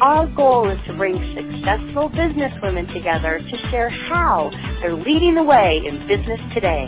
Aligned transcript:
Our 0.00 0.26
goal 0.28 0.70
is 0.70 0.78
to 0.86 0.94
bring 0.94 1.14
successful 1.36 2.08
businesswomen 2.08 2.90
together 2.94 3.38
to 3.38 3.70
share 3.70 3.90
how 3.90 4.50
they're 4.80 4.94
leading 4.94 5.34
the 5.34 5.42
way 5.42 5.82
in 5.84 6.08
business 6.08 6.40
today. 6.54 6.86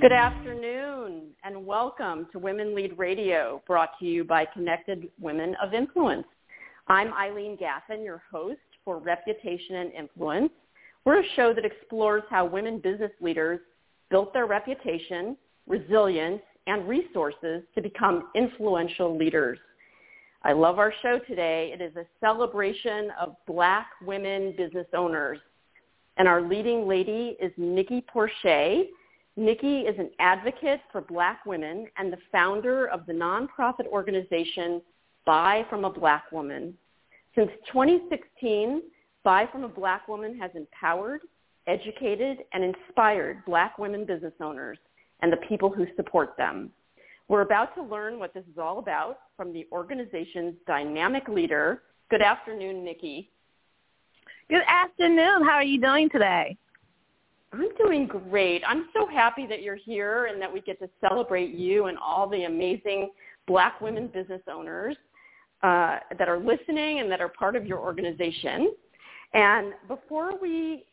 Good 0.00 0.10
afternoon 0.10 1.28
and 1.44 1.64
welcome 1.64 2.26
to 2.32 2.40
Women 2.40 2.74
Lead 2.74 2.98
Radio 2.98 3.62
brought 3.68 3.90
to 4.00 4.04
you 4.04 4.24
by 4.24 4.46
Connected 4.46 5.08
Women 5.20 5.54
of 5.62 5.74
Influence. 5.74 6.26
I'm 6.88 7.12
Eileen 7.12 7.56
Gaffen, 7.56 8.04
your 8.04 8.20
host 8.28 8.58
for 8.84 8.98
Reputation 8.98 9.76
and 9.76 9.92
Influence. 9.92 10.50
We're 11.04 11.20
a 11.20 11.28
show 11.36 11.54
that 11.54 11.64
explores 11.64 12.24
how 12.28 12.46
women 12.46 12.80
business 12.80 13.12
leaders 13.20 13.60
built 14.10 14.32
their 14.32 14.46
reputation, 14.46 15.36
resilience, 15.68 16.42
and 16.66 16.88
resources 16.88 17.62
to 17.76 17.80
become 17.80 18.30
influential 18.34 19.16
leaders. 19.16 19.60
I 20.42 20.52
love 20.52 20.78
our 20.78 20.92
show 21.02 21.18
today. 21.18 21.72
It 21.74 21.80
is 21.80 21.96
a 21.96 22.06
celebration 22.20 23.10
of 23.20 23.34
black 23.46 23.88
women 24.04 24.54
business 24.56 24.86
owners. 24.94 25.38
And 26.16 26.28
our 26.28 26.40
leading 26.42 26.86
lady 26.86 27.36
is 27.40 27.52
Nikki 27.56 28.00
Porcher. 28.02 28.84
Nikki 29.36 29.80
is 29.80 29.98
an 29.98 30.10
advocate 30.18 30.80
for 30.90 31.00
black 31.00 31.44
women 31.46 31.86
and 31.96 32.12
the 32.12 32.18
founder 32.30 32.86
of 32.86 33.06
the 33.06 33.12
nonprofit 33.12 33.86
organization 33.86 34.80
Buy 35.24 35.66
from 35.68 35.84
a 35.84 35.90
Black 35.92 36.32
Woman. 36.32 36.72
Since 37.34 37.50
2016, 37.70 38.82
Buy 39.24 39.46
from 39.52 39.64
a 39.64 39.68
Black 39.68 40.08
Woman 40.08 40.38
has 40.38 40.50
empowered, 40.54 41.20
educated, 41.66 42.38
and 42.52 42.64
inspired 42.64 43.44
black 43.44 43.78
women 43.78 44.06
business 44.06 44.32
owners 44.40 44.78
and 45.20 45.32
the 45.32 45.36
people 45.48 45.70
who 45.70 45.86
support 45.96 46.36
them. 46.38 46.70
We're 47.28 47.42
about 47.42 47.74
to 47.74 47.82
learn 47.82 48.18
what 48.18 48.32
this 48.32 48.44
is 48.50 48.58
all 48.58 48.78
about 48.78 49.18
from 49.36 49.52
the 49.52 49.66
organization's 49.70 50.54
dynamic 50.66 51.28
leader. 51.28 51.82
Good 52.10 52.22
afternoon, 52.22 52.82
Nikki. 52.82 53.30
Good 54.48 54.62
afternoon. 54.66 55.42
How 55.44 55.56
are 55.56 55.62
you 55.62 55.78
doing 55.78 56.08
today? 56.08 56.56
I'm 57.52 57.68
doing 57.76 58.06
great. 58.06 58.62
I'm 58.66 58.88
so 58.94 59.06
happy 59.06 59.46
that 59.46 59.62
you're 59.62 59.76
here 59.76 60.26
and 60.26 60.40
that 60.40 60.52
we 60.52 60.62
get 60.62 60.78
to 60.80 60.88
celebrate 61.06 61.54
you 61.54 61.86
and 61.86 61.98
all 61.98 62.28
the 62.28 62.44
amazing 62.44 63.10
black 63.46 63.80
women 63.82 64.06
business 64.06 64.42
owners 64.50 64.96
uh, 65.62 65.98
that 66.18 66.28
are 66.28 66.38
listening 66.38 67.00
and 67.00 67.10
that 67.10 67.20
are 67.20 67.28
part 67.28 67.56
of 67.56 67.66
your 67.66 67.78
organization. 67.78 68.72
And 69.34 69.74
before 69.86 70.38
we 70.40 70.86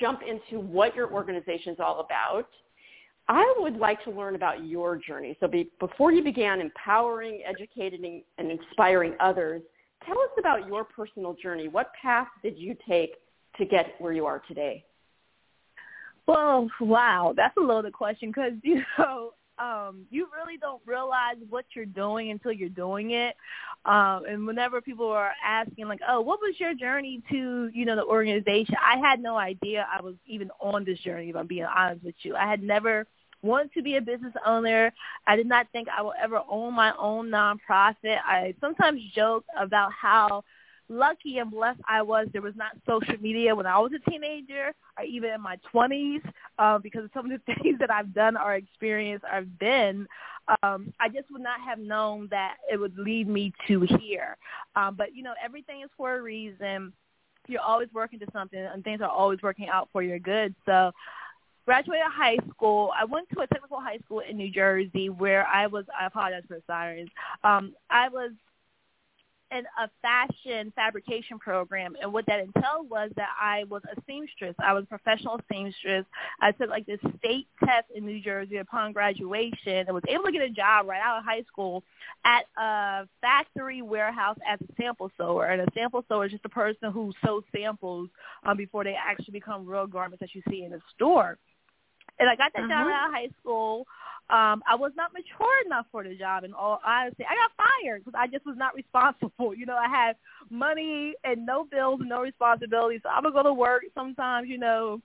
jump 0.00 0.20
into 0.22 0.60
what 0.60 0.96
your 0.96 1.12
organization 1.12 1.74
is 1.74 1.78
all 1.80 2.00
about, 2.00 2.48
I 3.30 3.54
would 3.58 3.76
like 3.76 4.02
to 4.04 4.10
learn 4.10 4.34
about 4.34 4.66
your 4.66 4.96
journey. 4.96 5.36
So 5.38 5.46
be, 5.46 5.70
before 5.78 6.10
you 6.10 6.20
began 6.20 6.60
empowering, 6.60 7.42
educating, 7.46 8.24
and 8.38 8.50
inspiring 8.50 9.14
others, 9.20 9.62
tell 10.04 10.18
us 10.18 10.30
about 10.36 10.66
your 10.66 10.82
personal 10.82 11.34
journey. 11.40 11.68
What 11.68 11.92
path 12.02 12.26
did 12.42 12.58
you 12.58 12.76
take 12.88 13.12
to 13.56 13.64
get 13.64 13.94
where 14.00 14.12
you 14.12 14.26
are 14.26 14.42
today? 14.48 14.84
Well, 16.26 16.68
wow, 16.80 17.32
that's 17.36 17.56
a 17.56 17.60
loaded 17.60 17.92
question 17.92 18.30
because 18.30 18.54
you 18.64 18.82
know 18.98 19.34
um, 19.60 20.06
you 20.10 20.26
really 20.34 20.56
don't 20.56 20.82
realize 20.84 21.36
what 21.48 21.66
you're 21.76 21.86
doing 21.86 22.32
until 22.32 22.50
you're 22.50 22.68
doing 22.68 23.12
it. 23.12 23.36
Um, 23.84 24.24
and 24.28 24.44
whenever 24.44 24.80
people 24.80 25.06
are 25.06 25.32
asking, 25.44 25.86
like, 25.86 26.00
"Oh, 26.08 26.20
what 26.20 26.40
was 26.40 26.56
your 26.58 26.74
journey 26.74 27.22
to, 27.30 27.70
you 27.72 27.84
know, 27.84 27.94
the 27.94 28.04
organization?" 28.04 28.74
I 28.84 28.98
had 28.98 29.22
no 29.22 29.36
idea 29.36 29.86
I 29.92 30.02
was 30.02 30.14
even 30.26 30.50
on 30.60 30.84
this 30.84 30.98
journey. 30.98 31.30
If 31.30 31.36
I'm 31.36 31.46
being 31.46 31.64
honest 31.64 32.04
with 32.04 32.16
you, 32.22 32.34
I 32.34 32.48
had 32.48 32.62
never 32.62 33.06
want 33.42 33.72
to 33.72 33.82
be 33.82 33.96
a 33.96 34.00
business 34.00 34.34
owner. 34.46 34.92
I 35.26 35.36
did 35.36 35.46
not 35.46 35.66
think 35.72 35.88
I 35.88 36.02
will 36.02 36.14
ever 36.20 36.40
own 36.48 36.74
my 36.74 36.94
own 36.96 37.28
nonprofit. 37.30 38.18
I 38.24 38.54
sometimes 38.60 39.00
joke 39.14 39.44
about 39.58 39.90
how 39.92 40.44
lucky 40.90 41.38
and 41.38 41.50
blessed 41.50 41.80
I 41.88 42.02
was 42.02 42.26
there 42.32 42.42
was 42.42 42.56
not 42.56 42.72
social 42.86 43.16
media 43.20 43.54
when 43.54 43.64
I 43.64 43.78
was 43.78 43.92
a 43.92 44.10
teenager 44.10 44.72
or 44.98 45.04
even 45.04 45.30
in 45.30 45.40
my 45.40 45.56
20s 45.72 46.20
uh, 46.58 46.78
because 46.78 47.04
of 47.04 47.10
some 47.14 47.30
of 47.30 47.40
the 47.46 47.54
things 47.62 47.78
that 47.78 47.90
I've 47.90 48.12
done 48.12 48.36
or 48.36 48.54
experienced 48.54 49.24
or 49.32 49.42
been. 49.42 50.06
Um, 50.62 50.92
I 50.98 51.08
just 51.08 51.30
would 51.30 51.42
not 51.42 51.60
have 51.60 51.78
known 51.78 52.26
that 52.30 52.56
it 52.70 52.76
would 52.76 52.98
lead 52.98 53.28
me 53.28 53.52
to 53.68 53.82
here. 54.00 54.36
Um, 54.74 54.96
but, 54.96 55.14
you 55.14 55.22
know, 55.22 55.34
everything 55.42 55.82
is 55.82 55.90
for 55.96 56.16
a 56.16 56.22
reason. 56.22 56.92
You're 57.46 57.62
always 57.62 57.88
working 57.94 58.18
to 58.18 58.26
something 58.32 58.58
and 58.58 58.82
things 58.82 59.00
are 59.00 59.08
always 59.08 59.40
working 59.42 59.68
out 59.68 59.88
for 59.92 60.02
your 60.02 60.18
good. 60.18 60.54
So 60.66 60.90
graduated 61.64 62.06
high 62.06 62.38
school. 62.50 62.90
I 62.98 63.04
went 63.04 63.28
to 63.30 63.40
a 63.40 63.46
technical 63.46 63.80
high 63.80 63.98
school 64.04 64.20
in 64.20 64.36
New 64.36 64.50
Jersey 64.50 65.08
where 65.08 65.46
I 65.46 65.66
was, 65.66 65.84
I 65.98 66.06
apologize 66.06 66.42
for 66.48 66.56
the 66.56 66.62
sirens. 66.66 67.10
Um, 67.44 67.74
I 67.90 68.08
was 68.08 68.32
in 69.52 69.64
a 69.82 69.90
fashion 70.00 70.72
fabrication 70.76 71.38
program 71.38 71.96
and 72.00 72.12
what 72.12 72.24
that 72.26 72.40
entailed 72.40 72.88
was 72.88 73.10
that 73.16 73.30
I 73.40 73.64
was 73.68 73.82
a 73.84 74.00
seamstress. 74.06 74.54
I 74.58 74.72
was 74.72 74.84
a 74.84 74.86
professional 74.86 75.40
seamstress. 75.50 76.04
I 76.40 76.52
took 76.52 76.70
like 76.70 76.86
this 76.86 77.00
state 77.18 77.48
test 77.64 77.86
in 77.94 78.06
New 78.06 78.20
Jersey 78.20 78.58
upon 78.58 78.92
graduation 78.92 79.86
and 79.86 79.92
was 79.92 80.04
able 80.08 80.24
to 80.24 80.32
get 80.32 80.42
a 80.42 80.50
job 80.50 80.86
right 80.86 81.00
out 81.02 81.18
of 81.18 81.24
high 81.24 81.42
school 81.42 81.82
at 82.24 82.44
a 82.56 83.08
factory 83.20 83.82
warehouse 83.82 84.38
as 84.48 84.60
a 84.60 84.72
sample 84.80 85.10
sewer. 85.16 85.46
And 85.46 85.62
a 85.62 85.66
sample 85.74 86.04
sewer 86.08 86.26
is 86.26 86.32
just 86.32 86.44
a 86.44 86.50
person 86.50 86.92
who 86.92 87.12
sews 87.24 87.44
samples 87.54 88.08
um, 88.44 88.56
before 88.56 88.84
they 88.84 88.94
actually 88.94 89.32
become 89.32 89.66
real 89.66 89.86
garments 89.86 90.20
that 90.20 90.34
you 90.34 90.42
see 90.48 90.64
in 90.64 90.70
the 90.70 90.80
store. 90.94 91.38
And 92.20 92.28
I 92.28 92.36
got 92.36 92.52
that 92.54 92.64
uh-huh. 92.64 92.68
job 92.68 92.86
out 92.86 93.08
of 93.08 93.14
high 93.14 93.30
school. 93.40 93.86
Um, 94.30 94.62
I 94.68 94.76
was 94.76 94.92
not 94.94 95.12
mature 95.12 95.66
enough 95.66 95.86
for 95.90 96.04
the 96.04 96.14
job. 96.14 96.44
In 96.44 96.54
all 96.54 96.78
honesty, 96.86 97.24
I 97.24 97.34
got 97.34 97.50
fired 97.56 98.04
because 98.04 98.16
I 98.16 98.28
just 98.28 98.46
was 98.46 98.56
not 98.56 98.74
responsible. 98.76 99.54
You 99.54 99.66
know, 99.66 99.76
I 99.76 99.88
had 99.88 100.14
money 100.50 101.14
and 101.24 101.44
no 101.44 101.64
bills 101.64 101.98
and 102.00 102.08
no 102.08 102.20
responsibilities. 102.20 103.00
So 103.02 103.08
I 103.08 103.20
would 103.20 103.32
go 103.32 103.42
to 103.42 103.52
work 103.52 103.82
sometimes. 103.94 104.48
You 104.48 104.58
know, 104.58 105.00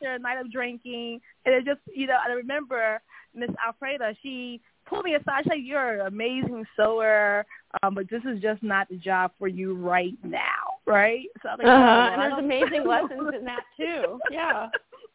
share 0.00 0.14
a 0.14 0.18
night 0.18 0.38
of 0.38 0.52
drinking, 0.52 1.20
and 1.44 1.54
it 1.54 1.64
just, 1.64 1.80
you 1.92 2.06
know, 2.06 2.16
I 2.24 2.30
remember 2.32 3.00
Miss 3.34 3.50
Alfreda. 3.66 4.14
She 4.22 4.60
pulled 4.86 5.04
me 5.04 5.14
aside. 5.14 5.42
She's 5.44 5.50
like, 5.50 5.58
"You're 5.62 6.00
an 6.00 6.06
amazing 6.06 6.64
sewer, 6.76 7.44
um, 7.82 7.94
but 7.94 8.08
this 8.08 8.22
is 8.24 8.40
just 8.40 8.62
not 8.62 8.88
the 8.88 8.96
job 8.96 9.32
for 9.38 9.48
you 9.48 9.74
right 9.74 10.14
now, 10.22 10.78
right?" 10.86 11.26
So 11.42 11.48
I'm 11.48 11.58
like, 11.58 11.66
uh-huh. 11.66 12.10
oh, 12.10 12.12
and 12.12 12.22
there's 12.22 12.38
amazing 12.38 12.86
lessons 12.86 13.34
in 13.36 13.44
that 13.44 13.64
too. 13.76 14.20
Yeah. 14.30 14.68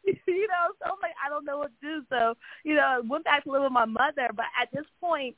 you 0.26 0.48
know, 0.48 0.74
so 0.78 0.86
I'm 0.86 1.00
like, 1.02 1.14
I 1.24 1.28
don't 1.28 1.44
know 1.44 1.58
what 1.58 1.72
to 1.80 1.86
do. 1.86 2.04
So, 2.10 2.34
you 2.64 2.74
know, 2.74 2.82
I 2.82 3.00
went 3.00 3.24
back 3.24 3.44
to 3.44 3.50
live 3.50 3.62
with 3.62 3.72
my 3.72 3.84
mother. 3.84 4.30
But 4.34 4.46
at 4.60 4.70
this 4.72 4.86
point, 5.00 5.36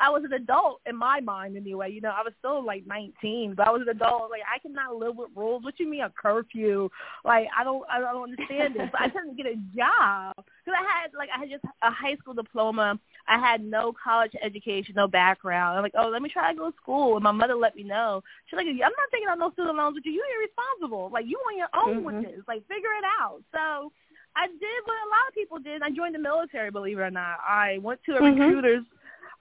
I 0.00 0.10
was 0.10 0.22
an 0.24 0.32
adult 0.32 0.80
in 0.86 0.96
my 0.96 1.20
mind 1.20 1.56
anyway. 1.56 1.90
You 1.90 2.00
know, 2.00 2.10
I 2.10 2.22
was 2.22 2.32
still 2.38 2.64
like 2.64 2.86
19, 2.86 3.54
but 3.56 3.66
I 3.66 3.70
was 3.70 3.82
an 3.82 3.88
adult. 3.88 4.30
Like 4.30 4.42
I 4.46 4.58
cannot 4.60 4.96
live 4.96 5.16
with 5.16 5.30
rules. 5.34 5.64
What 5.64 5.78
you 5.80 5.88
mean 5.88 6.02
a 6.02 6.10
curfew? 6.10 6.88
Like 7.24 7.48
I 7.58 7.64
don't, 7.64 7.84
I 7.90 7.98
don't 7.98 8.30
understand 8.30 8.74
this. 8.74 8.90
I 8.94 9.08
couldn't 9.08 9.36
get 9.36 9.46
a 9.46 9.56
job 9.76 10.34
because 10.36 10.78
I 10.78 10.84
had 10.84 11.10
like 11.16 11.30
I 11.34 11.40
had 11.40 11.50
just 11.50 11.64
a 11.82 11.90
high 11.90 12.16
school 12.16 12.34
diploma. 12.34 12.98
I 13.28 13.38
had 13.38 13.62
no 13.62 13.92
college 14.02 14.32
education, 14.42 14.94
no 14.96 15.06
background. 15.06 15.76
I'm 15.76 15.82
like, 15.82 15.94
oh, 15.98 16.08
let 16.08 16.22
me 16.22 16.28
try 16.28 16.52
to 16.52 16.58
go 16.58 16.70
to 16.70 16.76
school. 16.80 17.16
And 17.16 17.24
my 17.24 17.32
mother 17.32 17.54
let 17.54 17.76
me 17.76 17.82
know. 17.82 18.22
She's 18.46 18.56
like, 18.56 18.66
I'm 18.66 18.78
not 18.78 19.10
taking 19.12 19.28
on 19.28 19.38
no 19.38 19.52
student 19.52 19.76
loans 19.76 19.96
with 19.96 20.06
you. 20.06 20.12
You're 20.12 20.42
irresponsible. 20.42 21.10
Like 21.12 21.26
you 21.26 21.38
on 21.38 21.58
your 21.58 21.68
own 21.74 22.02
mm-hmm. 22.02 22.04
with 22.04 22.24
this. 22.24 22.44
Like 22.48 22.66
figure 22.68 22.94
it 22.98 23.04
out. 23.20 23.42
So. 23.52 23.92
I 24.36 24.46
did 24.46 24.80
what 24.84 24.94
a 24.94 25.10
lot 25.10 25.26
of 25.26 25.34
people 25.34 25.58
did. 25.58 25.82
I 25.82 25.90
joined 25.90 26.14
the 26.14 26.20
military, 26.20 26.70
believe 26.70 26.98
it 26.98 27.02
or 27.02 27.10
not. 27.10 27.38
I 27.44 27.78
went 27.82 27.98
to 28.04 28.12
a 28.12 28.20
mm-hmm. 28.20 28.38
recruiter's 28.38 28.84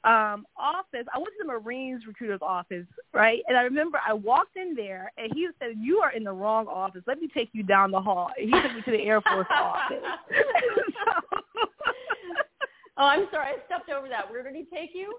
um, 0.04 0.45
office. 0.57 1.06
I 1.13 1.18
went 1.18 1.30
to 1.38 1.45
the 1.45 1.45
Marines 1.45 2.07
recruiter's 2.07 2.40
office, 2.42 2.86
right? 3.13 3.42
And 3.48 3.57
I 3.57 3.62
remember 3.63 4.00
I 4.06 4.13
walked 4.13 4.56
in 4.56 4.74
there, 4.75 5.12
and 5.18 5.31
he 5.33 5.48
said, 5.60 5.75
"You 5.78 6.00
are 6.00 6.12
in 6.12 6.24
the 6.24 6.31
wrong 6.31 6.68
office. 6.68 7.01
Let 7.07 7.19
me 7.19 7.28
take 7.33 7.50
you 7.51 7.63
down 7.63 7.92
the 7.92 8.01
hall." 8.01 8.31
And 8.38 8.54
he 8.54 8.62
took 8.62 8.74
me 8.74 8.81
to 8.83 8.92
the 8.92 9.04
Air 9.04 9.22
Force 9.22 9.48
office. 9.51 9.98
so, 11.06 11.68
oh, 12.97 13.05
I'm 13.05 13.27
sorry, 13.31 13.47
I 13.47 13.65
stepped 13.65 13.89
over 13.89 14.09
that. 14.09 14.29
Where 14.29 14.44
did 14.44 14.55
he 14.55 14.65
take 14.73 14.91
you? 14.94 15.15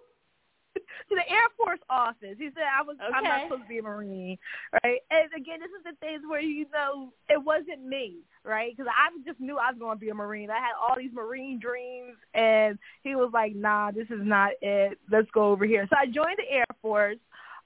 to 1.09 1.15
the 1.15 1.29
Air 1.31 1.49
Force 1.57 1.81
office. 1.91 2.37
He 2.39 2.51
said 2.55 2.65
I 2.69 2.83
was 2.83 2.97
okay. 2.97 3.13
I'm 3.15 3.25
not 3.25 3.43
supposed 3.45 3.63
to 3.63 3.69
be 3.69 3.79
a 3.79 3.83
Marine, 3.83 4.39
right? 4.85 5.01
And 5.11 5.31
again, 5.37 5.61
this 5.61 5.71
is 5.71 5.85
the 5.85 5.97
things 6.01 6.23
where 6.29 6.41
you 6.41 6.67
know 6.73 7.13
it 7.29 7.43
wasn't 7.43 7.85
me, 7.85 8.19
right? 8.45 8.75
Because 8.77 8.91
I 8.91 9.11
just 9.27 9.41
knew 9.41 9.59
I 9.59 9.71
was 9.71 9.79
going 9.79 9.97
to 9.97 10.01
be 10.01 10.11
a 10.11 10.15
Marine. 10.15 10.51
I 10.51 10.57
had 10.59 10.77
all 10.81 10.97
these 10.97 11.13
Marine 11.13 11.59
dreams, 11.61 12.17
and 12.35 12.79
he 13.03 13.15
was 13.17 13.31
like, 13.33 13.55
"Nah, 13.55 13.91
this 13.91 14.09
is 14.11 14.23
not 14.23 14.53
it. 14.63 14.99
Let's 15.11 15.31
go 15.33 15.51
over 15.51 15.67
here." 15.67 15.87
So 15.91 15.97
I 15.99 16.07
joined 16.07 16.39
the 16.39 16.51
Air 16.51 16.67
Force. 16.83 17.19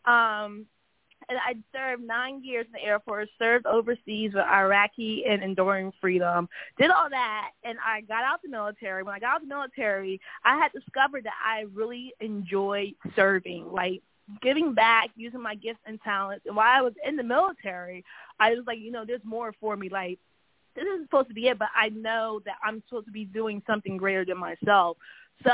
Um, 0.04 0.66
and 1.32 1.40
I 1.40 1.56
served 1.76 2.02
nine 2.02 2.44
years 2.44 2.66
in 2.66 2.72
the 2.72 2.82
Air 2.82 3.00
Force, 3.00 3.28
served 3.38 3.64
overseas 3.64 4.32
with 4.34 4.44
Iraqi 4.44 5.24
and 5.26 5.42
Enduring 5.42 5.92
Freedom, 5.98 6.46
did 6.78 6.90
all 6.90 7.08
that, 7.08 7.52
and 7.64 7.78
I 7.84 8.02
got 8.02 8.22
out 8.22 8.42
the 8.42 8.50
military. 8.50 9.02
When 9.02 9.14
I 9.14 9.18
got 9.18 9.36
out 9.36 9.40
the 9.40 9.46
military, 9.46 10.20
I 10.44 10.58
had 10.58 10.72
discovered 10.72 11.24
that 11.24 11.34
I 11.42 11.64
really 11.72 12.12
enjoyed 12.20 12.94
serving, 13.16 13.72
like 13.72 14.02
giving 14.42 14.74
back, 14.74 15.08
using 15.16 15.40
my 15.40 15.54
gifts 15.54 15.80
and 15.86 16.00
talents. 16.02 16.44
And 16.46 16.54
while 16.54 16.70
I 16.70 16.82
was 16.82 16.92
in 17.06 17.16
the 17.16 17.22
military, 17.22 18.04
I 18.38 18.50
was 18.50 18.64
like, 18.66 18.78
you 18.78 18.90
know, 18.90 19.04
there's 19.06 19.24
more 19.24 19.54
for 19.58 19.74
me. 19.74 19.88
Like 19.88 20.18
this 20.74 20.84
isn't 20.84 21.06
supposed 21.06 21.28
to 21.28 21.34
be 21.34 21.48
it, 21.48 21.58
but 21.58 21.68
I 21.74 21.88
know 21.88 22.40
that 22.44 22.56
I'm 22.62 22.82
supposed 22.88 23.06
to 23.06 23.12
be 23.12 23.24
doing 23.24 23.62
something 23.66 23.96
greater 23.96 24.24
than 24.24 24.38
myself. 24.38 24.98
So 25.44 25.50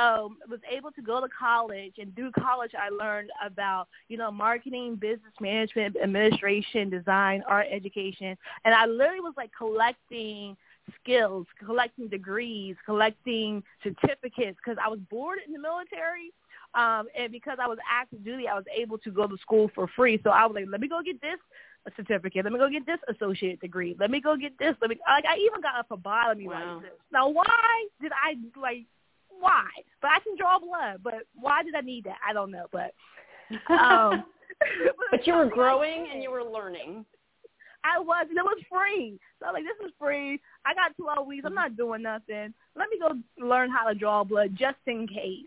I 0.46 0.50
was 0.50 0.60
able 0.70 0.90
to 0.92 1.02
go 1.02 1.20
to 1.20 1.28
college, 1.28 1.94
and 1.98 2.14
through 2.14 2.32
college, 2.32 2.72
I 2.78 2.90
learned 2.90 3.30
about 3.44 3.88
you 4.08 4.16
know 4.18 4.30
marketing, 4.30 4.96
business 4.96 5.32
management, 5.40 5.96
administration, 6.02 6.90
design, 6.90 7.42
art 7.48 7.66
education, 7.70 8.36
and 8.64 8.74
I 8.74 8.86
literally 8.86 9.20
was 9.20 9.34
like 9.36 9.50
collecting 9.56 10.56
skills, 11.00 11.46
collecting 11.64 12.08
degrees, 12.08 12.76
collecting 12.84 13.62
certificates 13.82 14.58
because 14.62 14.78
I 14.82 14.88
was 14.88 14.98
bored 15.10 15.38
in 15.46 15.52
the 15.52 15.58
military. 15.58 16.32
Um, 16.74 17.08
and 17.18 17.32
because 17.32 17.56
I 17.60 17.66
was 17.66 17.78
active 17.90 18.22
duty, 18.24 18.46
I 18.46 18.54
was 18.54 18.64
able 18.76 18.98
to 18.98 19.10
go 19.10 19.26
to 19.26 19.38
school 19.38 19.70
for 19.74 19.88
free. 19.96 20.20
So 20.22 20.30
I 20.30 20.44
was 20.44 20.54
like, 20.54 20.66
let 20.68 20.82
me 20.82 20.88
go 20.88 21.00
get 21.02 21.20
this 21.22 21.38
certificate. 21.96 22.44
Let 22.44 22.52
me 22.52 22.58
go 22.58 22.68
get 22.68 22.84
this 22.84 22.98
associate 23.08 23.60
degree. 23.60 23.96
Let 23.98 24.10
me 24.10 24.20
go 24.20 24.36
get 24.36 24.58
this. 24.58 24.74
Let 24.80 24.90
me 24.90 24.98
like 25.08 25.24
I 25.24 25.36
even 25.38 25.60
got 25.60 25.80
a 25.80 25.84
phlebotomy 25.84 26.48
wow. 26.48 26.76
license. 26.76 26.94
Now 27.12 27.28
why 27.28 27.86
did 28.00 28.12
I 28.12 28.34
like 28.60 28.84
why? 29.40 29.66
But 30.00 30.10
I 30.12 30.20
can 30.20 30.36
draw 30.36 30.58
blood. 30.58 31.00
But 31.02 31.26
why 31.34 31.62
did 31.62 31.74
I 31.74 31.80
need 31.80 32.04
that? 32.04 32.18
I 32.26 32.32
don't 32.32 32.50
know. 32.50 32.66
But 32.72 32.92
um 33.72 34.24
but 35.10 35.26
you 35.26 35.34
were 35.34 35.46
growing 35.46 36.08
and 36.12 36.22
you 36.22 36.30
were 36.30 36.44
learning. 36.44 37.04
I 37.84 38.00
was, 38.00 38.26
and 38.28 38.36
it 38.36 38.44
was 38.44 38.60
free. 38.70 39.18
So 39.38 39.46
I 39.46 39.52
was 39.52 39.54
like, 39.54 39.64
this 39.64 39.86
is 39.86 39.94
free. 39.98 40.40
I 40.66 40.74
got 40.74 40.96
12 41.00 41.26
weeks. 41.26 41.44
I'm 41.46 41.54
not 41.54 41.76
doing 41.76 42.02
nothing. 42.02 42.52
Let 42.74 42.88
me 42.90 42.98
go 42.98 43.14
learn 43.44 43.70
how 43.70 43.88
to 43.88 43.94
draw 43.94 44.24
blood 44.24 44.56
just 44.58 44.78
in 44.86 45.06
case. 45.06 45.46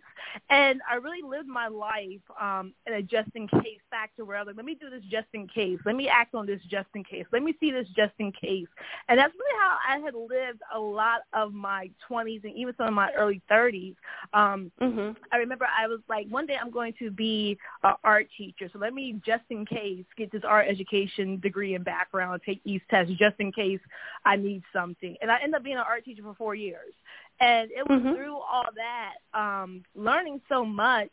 And 0.50 0.82
I 0.90 0.96
really 0.96 1.22
lived 1.22 1.48
my 1.48 1.68
life 1.68 2.22
um, 2.40 2.74
in 2.88 2.94
a 2.94 3.02
just 3.02 3.30
in 3.36 3.48
case 3.48 3.80
factor 3.90 4.26
where 4.26 4.38
I 4.38 4.42
was 4.42 4.48
like, 4.48 4.58
let 4.58 4.66
me 4.66 4.76
do 4.80 4.90
this 4.90 5.04
just 5.10 5.28
in 5.34 5.48
case. 5.48 5.80
Let 5.86 5.96
me 5.96 6.08
act 6.08 6.36
on 6.36 6.46
this 6.46 6.60
just 6.70 6.88
in 6.96 7.04
case. 7.04 7.26
Let 7.32 7.44
me 7.44 7.56
see 7.60 7.72
this 7.72 7.88
just 7.96 8.14
in 8.20 8.32
case. 8.32 8.68
And 9.10 9.20
that's 9.20 9.34
really 9.34 9.60
how 9.60 9.78
I 9.88 10.00
had 10.00 10.14
lived 10.14 10.62
a 10.74 10.80
lot 10.80 11.22
of 11.34 11.54
my 11.54 11.90
20s 12.10 12.44
and 12.44 12.56
even 12.56 12.74
some 12.78 12.88
of 12.88 12.94
my 12.94 13.12
early 13.14 13.42
30s. 13.52 13.96
Um, 14.34 14.72
mm-hmm. 14.82 15.12
I 15.32 15.38
remember 15.38 15.66
I 15.66 15.88
was 15.88 16.00
like, 16.10 16.28
one 16.30 16.46
day 16.46 16.58
I'm 16.62 16.72
going 16.72 16.94
to 17.00 17.12
be 17.12 17.58
an 17.84 17.94
art 18.04 18.28
teacher. 18.38 18.70
So 18.72 18.80
let 18.80 18.94
me 18.94 19.20
just 19.26 19.44
in 19.50 19.66
case 19.66 20.06
get 20.18 20.32
this 20.32 20.44
art 20.48 20.68
education 20.70 21.40
degree 21.40 21.76
and 21.76 21.86
background, 21.86 22.42
take 22.46 22.64
these 22.64 22.82
tests 22.90 23.14
just 23.18 23.36
in 23.40 23.52
case 23.52 23.80
I 24.26 24.36
need 24.36 24.64
something. 24.74 25.16
And 25.22 25.32
I 25.32 25.38
ended 25.42 25.56
up 25.56 25.64
being 25.64 25.78
an 25.78 25.84
art 25.88 26.06
teacher 26.06 26.24
for 26.24 26.36
four 26.36 26.56
years. 26.56 26.94
And 27.42 27.72
it 27.72 27.90
was 27.90 28.00
mm-hmm. 28.00 28.16
through 28.16 28.36
all 28.36 28.68
that, 28.76 29.40
um, 29.40 29.84
learning 29.96 30.42
so 30.48 30.64
much 30.64 31.10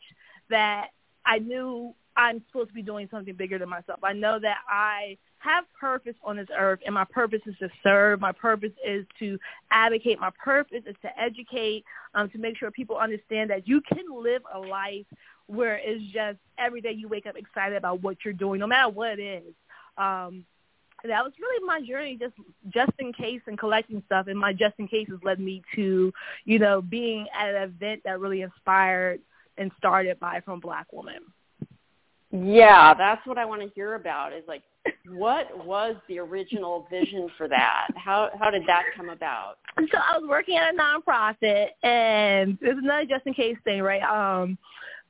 that 0.49 0.89
I 1.25 1.39
knew 1.39 1.93
I'm 2.15 2.43
supposed 2.47 2.69
to 2.69 2.75
be 2.75 2.83
doing 2.83 3.07
something 3.09 3.33
bigger 3.33 3.57
than 3.57 3.69
myself. 3.69 3.99
I 4.03 4.13
know 4.13 4.39
that 4.39 4.57
I 4.69 5.17
have 5.39 5.63
purpose 5.79 6.15
on 6.23 6.35
this 6.35 6.47
earth 6.55 6.79
and 6.85 6.93
my 6.93 7.05
purpose 7.05 7.41
is 7.45 7.55
to 7.59 7.69
serve. 7.81 8.19
My 8.19 8.31
purpose 8.31 8.73
is 8.85 9.05
to 9.19 9.39
advocate. 9.71 10.19
My 10.19 10.31
purpose 10.43 10.83
is 10.85 10.95
to 11.01 11.19
educate, 11.19 11.83
um, 12.13 12.29
to 12.29 12.37
make 12.37 12.57
sure 12.57 12.69
people 12.71 12.97
understand 12.97 13.49
that 13.49 13.67
you 13.67 13.81
can 13.81 14.05
live 14.21 14.43
a 14.53 14.59
life 14.59 15.05
where 15.47 15.79
it's 15.81 16.03
just 16.13 16.37
every 16.59 16.81
day 16.81 16.91
you 16.91 17.07
wake 17.07 17.25
up 17.25 17.37
excited 17.37 17.75
about 17.75 18.03
what 18.03 18.17
you're 18.23 18.33
doing, 18.33 18.59
no 18.59 18.67
matter 18.67 18.89
what 18.89 19.17
it 19.17 19.43
is. 19.43 19.53
Um, 19.97 20.45
that 21.03 21.23
was 21.23 21.33
really 21.39 21.65
my 21.65 21.81
journey 21.85 22.17
just 22.19 22.33
just 22.69 22.91
in 22.99 23.13
case 23.13 23.41
and 23.47 23.57
collecting 23.57 24.03
stuff. 24.05 24.27
And 24.27 24.37
my 24.37 24.53
just 24.53 24.75
in 24.77 24.87
cases 24.87 25.19
led 25.23 25.39
me 25.39 25.61
to 25.75 26.11
you 26.45 26.59
know 26.59 26.81
being 26.81 27.27
at 27.37 27.55
an 27.55 27.63
event 27.63 28.01
that 28.05 28.19
really 28.19 28.41
inspired 28.41 29.21
and 29.57 29.71
started 29.77 30.19
buy 30.19 30.41
from 30.43 30.59
black 30.59 30.91
woman. 30.91 31.19
Yeah 32.31 32.93
that's 32.93 33.25
what 33.25 33.39
i 33.39 33.45
want 33.45 33.61
to 33.61 33.69
hear 33.73 33.95
about 33.95 34.33
is 34.33 34.43
like 34.47 34.61
what 35.07 35.65
was 35.65 35.95
the 36.07 36.19
original 36.19 36.87
vision 36.89 37.29
for 37.37 37.47
that? 37.47 37.87
How 37.95 38.29
how 38.39 38.49
did 38.49 38.63
that 38.67 38.83
come 38.95 39.09
about? 39.09 39.55
So 39.77 39.97
i 39.97 40.17
was 40.17 40.27
working 40.27 40.57
at 40.57 40.73
a 40.73 40.77
nonprofit 40.77 41.69
and 41.83 42.57
it's 42.61 42.79
another 42.81 43.05
just 43.05 43.25
in 43.25 43.33
case 43.33 43.57
thing 43.63 43.81
right? 43.81 44.03
Um 44.03 44.57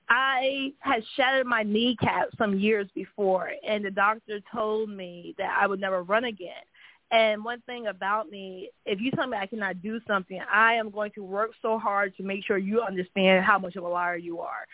I 0.10 0.74
had 0.80 1.04
shattered 1.16 1.46
my 1.46 1.64
kneecap 1.64 2.30
some 2.38 2.58
years 2.58 2.88
before, 2.96 3.52
and 3.68 3.86
the 3.86 3.92
doctor 3.92 4.40
told 4.52 4.90
me 4.90 5.36
that 5.38 5.58
I 5.60 5.68
would 5.68 5.80
never 5.80 6.04
run 6.04 6.26
again. 6.26 6.64
And 7.12 7.44
one 7.44 7.62
thing 7.62 7.88
about 7.88 8.30
me, 8.30 8.70
if 8.86 9.00
you 9.02 9.10
tell 9.12 9.26
me 9.26 9.36
I 9.36 9.48
cannot 9.48 9.82
do 9.82 10.00
something, 10.08 10.40
I 10.52 10.76
am 10.76 10.92
going 10.92 11.12
to 11.16 11.24
work 11.24 11.52
so 11.60 11.80
hard 11.80 12.16
to 12.18 12.24
make 12.24 12.46
sure 12.46 12.60
you 12.60 12.82
understand 12.82 13.44
how 13.44 13.58
much 13.58 13.76
of 13.76 13.84
a 13.84 13.88
liar 13.88 14.16
you 14.16 14.40
are. 14.40 14.68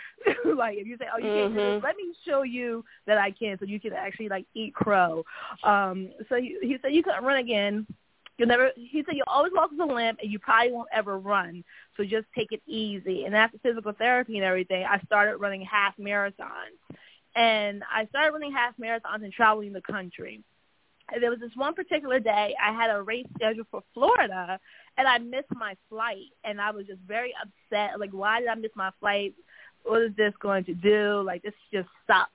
like 0.55 0.77
if 0.77 0.85
you 0.85 0.97
say, 0.97 1.05
"Oh, 1.13 1.17
you 1.17 1.25
mm-hmm. 1.25 1.37
can't 1.37 1.53
do 1.53 1.55
this," 1.55 1.63
mm-hmm. 1.63 1.85
let 1.85 1.95
me 1.95 2.13
show 2.25 2.43
you 2.43 2.83
that 3.07 3.17
I 3.17 3.31
can, 3.31 3.57
so 3.57 3.65
you 3.65 3.79
can 3.79 3.93
actually 3.93 4.27
like 4.27 4.45
eat 4.53 4.73
crow. 4.73 5.23
Um, 5.63 6.09
so 6.27 6.35
he, 6.35 6.57
he 6.61 6.77
said 6.81 6.93
you 6.93 7.03
couldn't 7.03 7.23
run 7.23 7.37
again. 7.37 7.87
You'll 8.37 8.49
never. 8.49 8.71
He 8.75 9.03
said 9.05 9.15
you'll 9.15 9.23
always 9.27 9.53
walk 9.55 9.71
with 9.71 9.79
a 9.79 9.93
limp, 9.93 10.19
and 10.21 10.31
you 10.31 10.39
probably 10.39 10.71
won't 10.73 10.89
ever 10.91 11.17
run. 11.17 11.63
So 11.95 12.03
just 12.03 12.25
take 12.35 12.51
it 12.51 12.61
easy. 12.67 13.23
And 13.25 13.35
after 13.35 13.57
physical 13.59 13.93
therapy 13.93 14.35
and 14.35 14.45
everything, 14.45 14.83
I 14.83 14.99
started 15.05 15.37
running 15.37 15.61
half 15.61 15.95
marathons, 15.97 16.79
and 17.35 17.83
I 17.89 18.05
started 18.07 18.31
running 18.31 18.51
half 18.51 18.75
marathons 18.77 19.23
and 19.23 19.31
traveling 19.31 19.73
the 19.73 19.81
country. 19.81 20.41
And 21.13 21.21
there 21.21 21.29
was 21.29 21.39
this 21.39 21.51
one 21.55 21.75
particular 21.75 22.19
day 22.19 22.55
I 22.61 22.73
had 22.73 22.89
a 22.89 23.01
race 23.01 23.27
scheduled 23.35 23.67
for 23.69 23.83
Florida, 23.93 24.59
and 24.97 25.07
I 25.07 25.19
missed 25.19 25.53
my 25.53 25.75
flight, 25.87 26.31
and 26.43 26.59
I 26.59 26.71
was 26.71 26.87
just 26.87 27.01
very 27.07 27.33
upset. 27.41 27.99
Like, 27.99 28.11
why 28.11 28.39
did 28.39 28.49
I 28.49 28.55
miss 28.55 28.71
my 28.75 28.89
flight? 28.99 29.33
What 29.83 30.01
is 30.01 30.15
this 30.17 30.33
going 30.41 30.63
to 30.65 30.73
do? 30.73 31.21
Like, 31.23 31.43
this 31.43 31.53
just 31.71 31.89
sucks. 32.07 32.31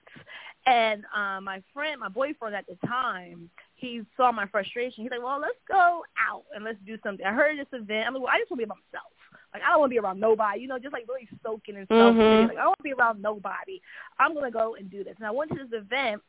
And 0.67 1.05
um, 1.15 1.45
my 1.45 1.63
friend, 1.75 1.99
my 2.01 2.09
boyfriend 2.09 2.55
at 2.55 2.67
the 2.67 2.77
time, 2.87 3.51
he 3.81 4.03
saw 4.17 4.31
my 4.33 4.47
frustration. 4.47 5.03
He's 5.03 5.11
like, 5.11 5.23
well, 5.23 5.41
let's 5.41 5.59
go 5.69 6.03
out 6.19 6.45
and 6.55 6.65
let's 6.65 6.79
do 6.87 6.99
something. 7.03 7.25
I 7.25 7.33
heard 7.33 7.59
this 7.59 7.67
event. 7.73 8.07
I'm 8.07 8.15
like, 8.15 8.23
well, 8.23 8.33
I 8.33 8.39
just 8.39 8.51
want 8.51 8.61
to 8.61 8.67
be 8.67 8.69
by 8.69 8.75
myself. 8.93 9.13
Like, 9.53 9.63
I 9.63 9.71
don't 9.71 9.81
want 9.81 9.91
to 9.91 9.95
be 9.95 9.99
around 9.99 10.21
nobody, 10.21 10.61
you 10.61 10.69
know, 10.69 10.79
just 10.79 10.93
like 10.93 11.07
really 11.09 11.29
soaking 11.43 11.77
and 11.77 11.87
stuff. 11.87 12.15
Mm-hmm. 12.15 12.49
Like, 12.49 12.59
I 12.59 12.63
don't 12.63 12.69
want 12.69 12.79
to 12.79 12.85
be 12.85 12.93
around 12.93 13.21
nobody. 13.21 13.83
I'm 14.19 14.35
going 14.35 14.51
to 14.51 14.57
go 14.57 14.77
and 14.77 14.91
do 14.91 15.03
this. 15.03 15.15
And 15.17 15.27
I 15.27 15.31
went 15.33 15.51
to 15.51 15.57
this 15.57 15.73
event, 15.73 16.23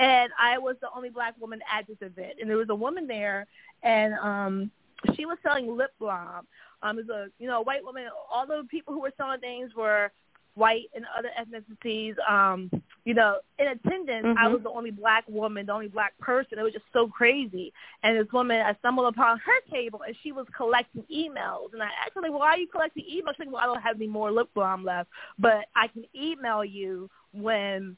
and 0.00 0.32
I 0.38 0.58
was 0.58 0.76
the 0.80 0.88
only 0.94 1.10
black 1.10 1.34
woman 1.40 1.60
at 1.72 1.86
this 1.86 1.98
event. 2.00 2.34
And 2.40 2.50
there 2.50 2.56
was 2.56 2.70
a 2.70 2.74
woman 2.74 3.06
there, 3.06 3.46
and 3.82 4.14
um 4.14 4.70
she 5.14 5.26
was 5.26 5.38
selling 5.42 5.76
lip 5.76 5.92
balm. 6.00 6.46
Um, 6.82 6.98
as 6.98 7.08
a 7.08 7.28
you 7.38 7.46
know 7.46 7.60
a 7.60 7.62
white 7.62 7.84
woman, 7.84 8.08
all 8.32 8.46
the 8.46 8.66
people 8.70 8.94
who 8.94 9.00
were 9.00 9.12
selling 9.16 9.40
things 9.40 9.74
were 9.74 10.10
white 10.54 10.90
and 10.94 11.04
other 11.16 11.30
ethnicities. 11.38 12.14
Um, 12.28 12.70
you 13.04 13.12
know, 13.12 13.36
in 13.58 13.68
attendance, 13.68 14.26
mm-hmm. 14.26 14.38
I 14.38 14.48
was 14.48 14.62
the 14.62 14.70
only 14.70 14.90
black 14.90 15.24
woman, 15.28 15.66
the 15.66 15.72
only 15.72 15.88
black 15.88 16.16
person. 16.18 16.58
It 16.58 16.62
was 16.62 16.72
just 16.72 16.86
so 16.92 17.06
crazy. 17.06 17.72
And 18.02 18.18
this 18.18 18.32
woman, 18.32 18.60
I 18.60 18.74
stumbled 18.78 19.12
upon 19.12 19.38
her 19.38 19.70
table, 19.70 20.02
and 20.06 20.16
she 20.22 20.32
was 20.32 20.46
collecting 20.56 21.04
emails. 21.14 21.72
And 21.74 21.82
I 21.82 21.88
asked 22.04 22.14
her, 22.14 22.22
like, 22.22 22.32
"Why 22.32 22.48
are 22.48 22.58
you 22.58 22.68
collecting 22.68 23.04
emails?" 23.04 23.36
She's 23.36 23.40
like, 23.40 23.52
"Well, 23.52 23.62
I 23.62 23.66
don't 23.66 23.82
have 23.82 23.96
any 23.96 24.06
more 24.06 24.32
lip 24.32 24.48
balm 24.54 24.84
left, 24.84 25.10
but 25.38 25.66
I 25.76 25.88
can 25.88 26.04
email 26.14 26.64
you 26.64 27.10
when." 27.32 27.96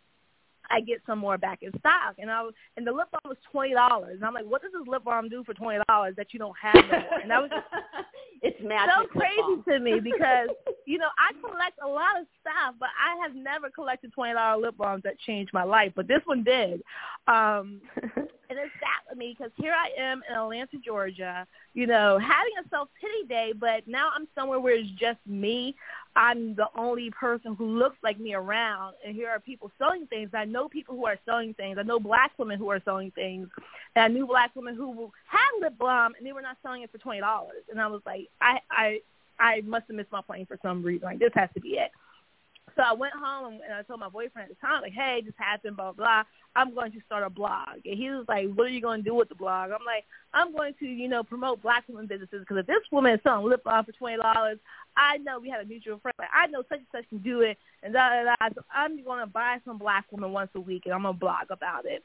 I 0.69 0.81
get 0.81 1.01
some 1.07 1.21
more 1.21 1.39
back 1.39 1.63
in 1.63 1.71
stock. 1.79 2.17
And 2.19 2.29
I 2.29 2.43
was, 2.43 2.53
and 2.77 2.85
the 2.85 2.91
lip 2.91 3.07
balm 3.13 3.21
was 3.27 3.37
twenty 3.53 3.73
dollars. 3.73 4.17
And 4.17 4.25
I'm 4.25 4.35
like, 4.35 4.47
what 4.47 4.63
does 4.63 4.73
this 4.73 4.89
lip 4.89 5.05
balm 5.05 5.29
do 5.29 5.45
for 5.45 5.55
twenty 5.55 5.79
dollars 5.89 6.15
that 6.17 6.33
you 6.33 6.41
don't 6.41 6.57
have 6.61 6.75
anymore? 6.75 7.21
And 7.23 7.31
that 7.31 7.41
was 7.41 7.51
just 7.51 7.67
it's 8.43 8.61
magic. 8.63 8.95
So 8.95 9.07
crazy 9.19 9.63
to 9.69 9.79
me 9.79 10.01
because 10.01 10.49
you 10.87 10.99
know 10.99 11.09
I 11.19 11.33
collect 11.41 11.79
a 11.83 11.89
lot 11.89 12.21
of 12.21 12.27
stuff, 12.41 12.75
but 12.79 12.89
I 12.99 13.21
have 13.23 13.35
never 13.35 13.71
collected 13.71 14.13
twenty 14.13 14.35
dollar 14.35 14.61
lip 14.61 14.77
balms 14.77 15.03
that 15.05 15.19
changed 15.21 15.53
my 15.53 15.65
life. 15.65 15.93
But 15.95 16.09
this 16.09 16.21
one 16.25 16.43
did, 16.43 16.83
um, 17.29 17.81
and 17.97 18.59
it's 18.59 18.73
sad 18.81 19.03
with 19.09 19.19
me 19.19 19.35
because 19.37 19.53
here 19.57 19.73
I 19.73 19.89
am 20.01 20.23
in 20.29 20.37
Atlanta, 20.37 20.79
Georgia. 20.85 21.47
You 21.75 21.87
know, 21.87 22.19
having 22.19 22.53
a 22.65 22.69
self 22.71 22.89
pity 23.01 23.29
day, 23.29 23.53
but 23.59 23.87
now 23.87 24.11
I'm 24.15 24.27
somewhere 24.35 24.61
where 24.61 24.75
it's 24.75 24.91
just 24.99 25.19
me. 25.27 25.75
I'm 26.15 26.55
the 26.55 26.69
only 26.79 27.11
person 27.11 27.55
who 27.55 27.79
looks 27.79 27.99
like 28.03 28.19
me 28.19 28.33
around, 28.33 28.95
and 29.05 29.15
here 29.15 29.29
are 29.29 29.39
people 29.39 29.71
selling 29.79 30.07
things. 30.07 30.31
I 30.33 30.47
know 30.47 30.69
people 30.69 30.97
who 30.97 31.05
are 31.05 31.19
selling 31.27 31.53
things. 31.55 31.77
I 31.79 31.83
know 31.83 32.01
black 32.01 32.33
women 32.39 32.59
who 32.59 32.71
are 32.71 32.81
selling 32.87 33.11
things, 33.11 33.49
and 33.97 34.05
I 34.05 34.09
knew 34.09 34.27
black 34.27 34.55
women 34.55 34.77
who 34.77 35.11
had 35.27 35.61
lip 35.61 35.79
balm, 35.79 36.15
and 36.17 36.27
they 36.27 36.33
were 36.33 36.43
not 36.43 36.59
selling 36.63 36.83
it 36.83 36.93
for 36.93 36.99
twenty 36.99 37.21
dollars. 37.21 37.65
And 37.71 37.81
I 37.81 37.87
was 37.89 38.03
like, 38.05 38.29
I 38.41 38.59
I 38.71 39.01
I 39.41 39.63
must 39.63 39.87
have 39.89 39.97
missed 39.97 40.13
my 40.13 40.21
plane 40.21 40.47
for 40.47 40.59
some 40.63 40.83
reason. 40.83 41.07
Like 41.07 41.19
this 41.19 41.33
has 41.35 41.49
to 41.55 41.61
be 41.61 41.71
it. 41.71 41.91
So 42.77 42.83
I 42.83 42.93
went 42.93 43.15
home 43.15 43.61
and 43.65 43.73
I 43.73 43.83
told 43.83 44.01
my 44.01 44.11
boyfriend 44.11 44.51
at 44.51 44.61
the 44.61 44.67
time, 44.67 44.83
like, 44.83 44.93
hey, 44.93 45.23
this 45.25 45.33
happened, 45.39 45.79
blah, 45.79 45.93
blah. 45.93 46.25
I'm 46.55 46.75
going 46.75 46.93
to 46.93 47.01
start 47.07 47.23
a 47.23 47.31
blog. 47.31 47.81
And 47.87 47.97
he 47.97 48.11
was 48.11 48.27
like, 48.29 48.53
what 48.53 48.67
are 48.67 48.71
you 48.71 48.83
going 48.83 49.03
to 49.03 49.09
do 49.09 49.15
with 49.15 49.31
the 49.31 49.35
blog? 49.35 49.71
I'm 49.71 49.87
like, 49.87 50.05
I'm 50.35 50.53
going 50.53 50.75
to, 50.81 50.85
you 50.85 51.09
know, 51.09 51.23
promote 51.25 51.63
black 51.63 51.85
women 51.89 52.07
businesses 52.07 52.41
because 52.41 52.59
if 52.59 52.67
this 52.67 52.83
woman 52.93 53.15
is 53.15 53.21
selling 53.23 53.49
lip 53.49 53.65
balm 53.65 53.87
for 53.87 53.93
$20, 53.93 54.59
I 54.95 55.17
know 55.19 55.39
we 55.39 55.49
have 55.49 55.63
a 55.63 55.65
mutual 55.65 55.99
friend. 56.01 56.15
Like, 56.19 56.29
I 56.35 56.49
know 56.49 56.65
such 56.69 56.81
and 56.81 56.87
such 56.93 57.09
can 57.09 57.19
do 57.19 57.41
it. 57.41 57.57
And 57.83 57.95
da, 57.95 58.11
da, 58.11 58.25
da. 58.25 58.49
So 58.55 58.61
I'm 58.75 59.03
going 59.03 59.21
to 59.21 59.27
buy 59.27 59.57
some 59.65 59.79
black 59.79 60.05
women 60.11 60.33
once 60.33 60.51
a 60.55 60.61
week 60.61 60.83
and 60.85 60.93
I'm 60.93 61.03
going 61.03 61.15
to 61.15 61.21
blog 61.21 61.47
about 61.49 61.87
it. 61.87 62.05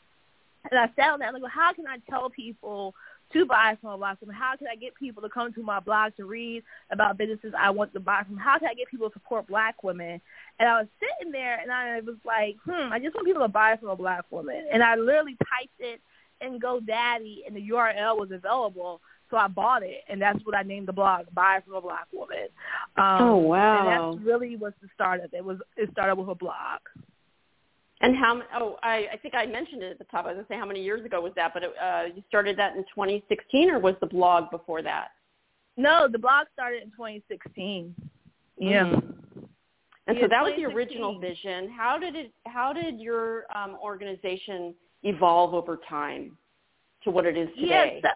And 0.69 0.79
I 0.79 0.85
sat 0.87 0.95
down 0.97 1.21
and 1.21 1.33
like, 1.33 1.41
well, 1.41 1.51
how 1.53 1.73
can 1.73 1.87
I 1.87 1.97
tell 2.09 2.29
people 2.29 2.93
to 3.33 3.45
buy 3.45 3.77
from 3.81 3.91
a 3.91 3.97
blog 3.97 4.19
from? 4.19 4.29
How 4.29 4.55
can 4.55 4.67
I 4.67 4.75
get 4.75 4.95
people 4.95 5.21
to 5.23 5.29
come 5.29 5.53
to 5.53 5.63
my 5.63 5.79
blog 5.79 6.15
to 6.17 6.25
read 6.25 6.63
about 6.91 7.17
businesses 7.17 7.53
I 7.57 7.69
want 7.71 7.93
to 7.93 7.99
buy 7.99 8.23
from? 8.23 8.37
How 8.37 8.59
can 8.59 8.67
I 8.67 8.73
get 8.73 8.89
people 8.89 9.09
to 9.09 9.13
support 9.13 9.47
black 9.47 9.83
women? 9.83 10.21
And 10.59 10.69
I 10.69 10.79
was 10.79 10.87
sitting 10.99 11.31
there 11.31 11.59
and 11.59 11.71
I 11.71 12.01
was 12.01 12.17
like, 12.25 12.57
hmm, 12.65 12.91
I 12.91 12.99
just 12.99 13.15
want 13.15 13.27
people 13.27 13.41
to 13.41 13.47
buy 13.47 13.77
from 13.77 13.89
a 13.89 13.95
black 13.95 14.25
woman. 14.29 14.67
And 14.71 14.83
I 14.83 14.95
literally 14.95 15.37
typed 15.37 15.79
it 15.79 16.01
in 16.41 16.59
GoDaddy 16.59 17.47
and 17.47 17.55
the 17.55 17.69
URL 17.69 18.19
was 18.19 18.31
available. 18.31 19.01
So 19.29 19.37
I 19.37 19.47
bought 19.47 19.81
it, 19.81 20.03
and 20.09 20.21
that's 20.21 20.45
what 20.45 20.57
I 20.57 20.61
named 20.63 20.89
the 20.89 20.93
blog, 20.93 21.27
"Buy 21.33 21.61
from 21.65 21.75
a 21.75 21.81
Black 21.81 22.05
Woman." 22.11 22.49
Um, 22.97 23.21
oh 23.21 23.37
wow! 23.37 24.11
And 24.11 24.19
that 24.19 24.25
really 24.25 24.57
was 24.57 24.73
the 24.81 24.89
start 24.93 25.21
of 25.23 25.33
it. 25.33 25.37
it. 25.37 25.45
Was 25.45 25.57
it 25.77 25.89
started 25.93 26.15
with 26.15 26.27
a 26.27 26.35
blog? 26.35 26.81
And 28.01 28.15
how? 28.15 28.41
Oh, 28.55 28.77
I, 28.81 29.07
I 29.13 29.17
think 29.17 29.35
I 29.35 29.45
mentioned 29.45 29.83
it 29.83 29.91
at 29.91 29.97
the 29.99 30.05
top. 30.05 30.25
I 30.25 30.29
was 30.29 30.35
going 30.35 30.45
to 30.45 30.53
say 30.53 30.57
how 30.57 30.65
many 30.65 30.83
years 30.83 31.05
ago 31.05 31.21
was 31.21 31.33
that, 31.35 31.53
but 31.53 31.63
it, 31.63 31.73
uh, 31.81 32.03
you 32.15 32.23
started 32.27 32.57
that 32.57 32.75
in 32.75 32.83
2016, 32.83 33.69
or 33.69 33.79
was 33.79 33.95
the 34.01 34.07
blog 34.07 34.49
before 34.49 34.81
that? 34.81 35.09
No, 35.77 36.07
the 36.11 36.17
blog 36.17 36.47
started 36.53 36.81
in 36.83 36.89
2016. 36.91 37.93
Yeah. 38.57 38.83
Mm-hmm. 38.83 39.07
And 40.07 40.17
yeah, 40.17 40.23
so 40.23 40.27
that 40.29 40.43
was 40.43 40.53
the 40.57 40.65
original 40.65 41.19
vision. 41.19 41.69
How 41.69 41.97
did 41.97 42.15
it? 42.15 42.33
How 42.47 42.73
did 42.73 42.99
your 42.99 43.45
um, 43.55 43.77
organization 43.81 44.73
evolve 45.03 45.53
over 45.53 45.79
time 45.87 46.37
to 47.03 47.11
what 47.11 47.25
it 47.25 47.37
is 47.37 47.49
today? 47.55 48.01
Yes. 48.03 48.13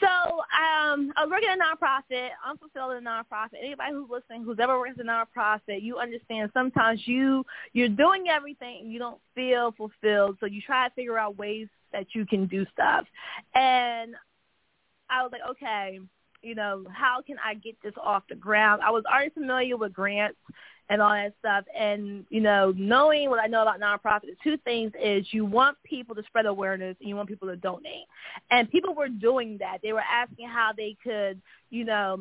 So 0.00 0.06
um, 0.06 1.12
I 1.16 1.24
was 1.24 1.30
working 1.30 1.48
at 1.48 1.58
a 1.58 1.60
nonprofit. 1.60 2.28
I'm 2.44 2.58
fulfilled 2.58 2.92
in 2.92 3.06
a 3.06 3.10
nonprofit. 3.10 3.58
Anybody 3.60 3.92
who's 3.92 4.10
listening, 4.10 4.44
who's 4.44 4.58
ever 4.60 4.78
worked 4.78 4.98
in 4.98 5.08
a 5.08 5.12
nonprofit, 5.12 5.82
you 5.82 5.98
understand 5.98 6.50
sometimes 6.52 7.00
you 7.06 7.44
you're 7.72 7.88
doing 7.88 8.28
everything 8.28 8.80
and 8.82 8.92
you 8.92 8.98
don't 8.98 9.20
feel 9.34 9.72
fulfilled. 9.72 10.36
So 10.40 10.46
you 10.46 10.60
try 10.60 10.88
to 10.88 10.94
figure 10.94 11.18
out 11.18 11.36
ways 11.36 11.68
that 11.92 12.06
you 12.14 12.26
can 12.26 12.46
do 12.46 12.66
stuff. 12.72 13.06
And 13.54 14.14
I 15.08 15.22
was 15.22 15.32
like, 15.32 15.42
okay, 15.50 16.00
you 16.44 16.54
know, 16.54 16.84
how 16.92 17.22
can 17.22 17.36
I 17.44 17.54
get 17.54 17.76
this 17.82 17.94
off 18.02 18.22
the 18.28 18.34
ground? 18.34 18.82
I 18.82 18.90
was 18.90 19.04
already 19.04 19.30
familiar 19.30 19.76
with 19.76 19.92
grants 19.92 20.38
and 20.90 21.00
all 21.00 21.10
that 21.10 21.34
stuff. 21.38 21.64
And, 21.76 22.26
you 22.28 22.40
know, 22.40 22.72
knowing 22.76 23.30
what 23.30 23.40
I 23.40 23.46
know 23.46 23.62
about 23.62 23.80
nonprofit, 23.80 24.22
the 24.22 24.36
two 24.42 24.56
things 24.58 24.92
is 25.00 25.26
you 25.32 25.44
want 25.44 25.76
people 25.82 26.14
to 26.14 26.22
spread 26.24 26.46
awareness 26.46 26.96
and 27.00 27.08
you 27.08 27.16
want 27.16 27.28
people 27.28 27.48
to 27.48 27.56
donate. 27.56 28.06
And 28.50 28.70
people 28.70 28.94
were 28.94 29.08
doing 29.08 29.58
that. 29.58 29.78
They 29.82 29.92
were 29.92 30.00
asking 30.00 30.48
how 30.48 30.72
they 30.76 30.96
could, 31.02 31.40
you 31.70 31.84
know, 31.84 32.18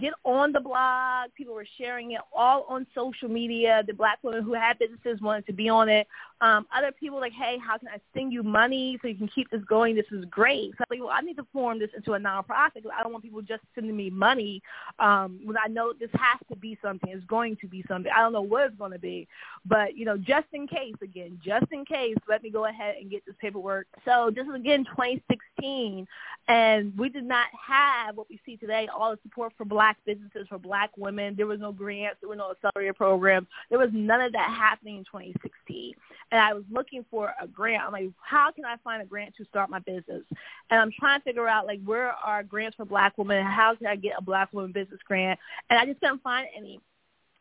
get 0.00 0.14
on 0.24 0.52
the 0.52 0.60
blog. 0.60 1.30
People 1.34 1.54
were 1.54 1.66
sharing 1.78 2.12
it 2.12 2.20
all 2.34 2.64
on 2.68 2.86
social 2.94 3.28
media. 3.28 3.82
The 3.86 3.92
black 3.92 4.18
women 4.22 4.42
who 4.42 4.54
had 4.54 4.78
businesses 4.78 5.20
wanted 5.20 5.46
to 5.46 5.52
be 5.52 5.68
on 5.68 5.88
it. 5.88 6.06
Um, 6.42 6.66
other 6.76 6.90
people 6.90 7.20
like, 7.20 7.32
hey, 7.32 7.56
how 7.64 7.78
can 7.78 7.86
I 7.86 7.98
send 8.12 8.32
you 8.32 8.42
money 8.42 8.98
so 9.00 9.06
you 9.06 9.14
can 9.14 9.28
keep 9.28 9.48
this 9.50 9.62
going? 9.68 9.94
This 9.94 10.06
is 10.10 10.24
great. 10.24 10.72
So 10.76 10.78
I'm 10.80 10.98
like, 10.98 11.00
well, 11.00 11.16
I 11.16 11.20
need 11.20 11.36
to 11.36 11.46
form 11.52 11.78
this 11.78 11.90
into 11.96 12.14
a 12.14 12.18
nonprofit 12.18 12.74
because 12.74 12.90
I 12.98 13.04
don't 13.04 13.12
want 13.12 13.22
people 13.22 13.42
just 13.42 13.62
sending 13.76 13.96
me 13.96 14.10
money 14.10 14.60
um, 14.98 15.38
when 15.44 15.56
I 15.56 15.68
know 15.68 15.92
this 15.92 16.10
has 16.14 16.40
to 16.50 16.56
be 16.56 16.76
something. 16.82 17.10
It's 17.10 17.24
going 17.26 17.56
to 17.60 17.68
be 17.68 17.84
something. 17.86 18.10
I 18.12 18.20
don't 18.20 18.32
know 18.32 18.42
what 18.42 18.66
it's 18.66 18.76
going 18.76 18.90
to 18.90 18.98
be, 18.98 19.28
but 19.64 19.96
you 19.96 20.04
know, 20.04 20.18
just 20.18 20.48
in 20.52 20.66
case, 20.66 20.96
again, 21.00 21.38
just 21.44 21.66
in 21.70 21.84
case, 21.84 22.16
let 22.28 22.42
me 22.42 22.50
go 22.50 22.66
ahead 22.66 22.96
and 23.00 23.08
get 23.08 23.24
this 23.24 23.36
paperwork. 23.40 23.86
So 24.04 24.32
this 24.34 24.44
is 24.44 24.54
again 24.56 24.84
2016, 24.96 26.08
and 26.48 26.98
we 26.98 27.08
did 27.08 27.24
not 27.24 27.46
have 27.68 28.16
what 28.16 28.28
we 28.28 28.40
see 28.44 28.56
today, 28.56 28.88
all 28.92 29.12
the 29.12 29.18
support 29.22 29.52
for 29.56 29.64
black 29.64 29.96
businesses, 30.04 30.48
for 30.48 30.58
black 30.58 30.90
women. 30.96 31.34
There 31.36 31.46
was 31.46 31.60
no 31.60 31.70
grants. 31.70 32.16
There 32.20 32.28
were 32.28 32.34
no 32.34 32.50
accelerator 32.50 32.94
programs. 32.94 33.46
There 33.70 33.78
was 33.78 33.90
none 33.92 34.20
of 34.20 34.32
that 34.32 34.50
happening 34.50 34.96
in 34.96 35.04
2016 35.04 35.94
and 36.32 36.40
I 36.40 36.54
was 36.54 36.64
looking 36.72 37.04
for 37.10 37.34
a 37.40 37.46
grant. 37.46 37.84
I'm 37.84 37.92
like, 37.92 38.10
how 38.20 38.50
can 38.50 38.64
I 38.64 38.76
find 38.82 39.02
a 39.02 39.04
grant 39.04 39.34
to 39.36 39.44
start 39.44 39.68
my 39.68 39.80
business? 39.80 40.22
And 40.70 40.80
I'm 40.80 40.90
trying 40.98 41.20
to 41.20 41.24
figure 41.24 41.46
out 41.46 41.66
like 41.66 41.80
where 41.84 42.10
are 42.10 42.42
grants 42.42 42.76
for 42.76 42.86
black 42.86 43.16
women? 43.18 43.44
How 43.44 43.74
can 43.76 43.86
I 43.86 43.96
get 43.96 44.14
a 44.18 44.22
black 44.22 44.50
woman 44.52 44.72
business 44.72 45.00
grant? 45.06 45.38
And 45.68 45.78
I 45.78 45.84
just 45.84 46.00
couldn't 46.00 46.22
find 46.22 46.48
any. 46.56 46.80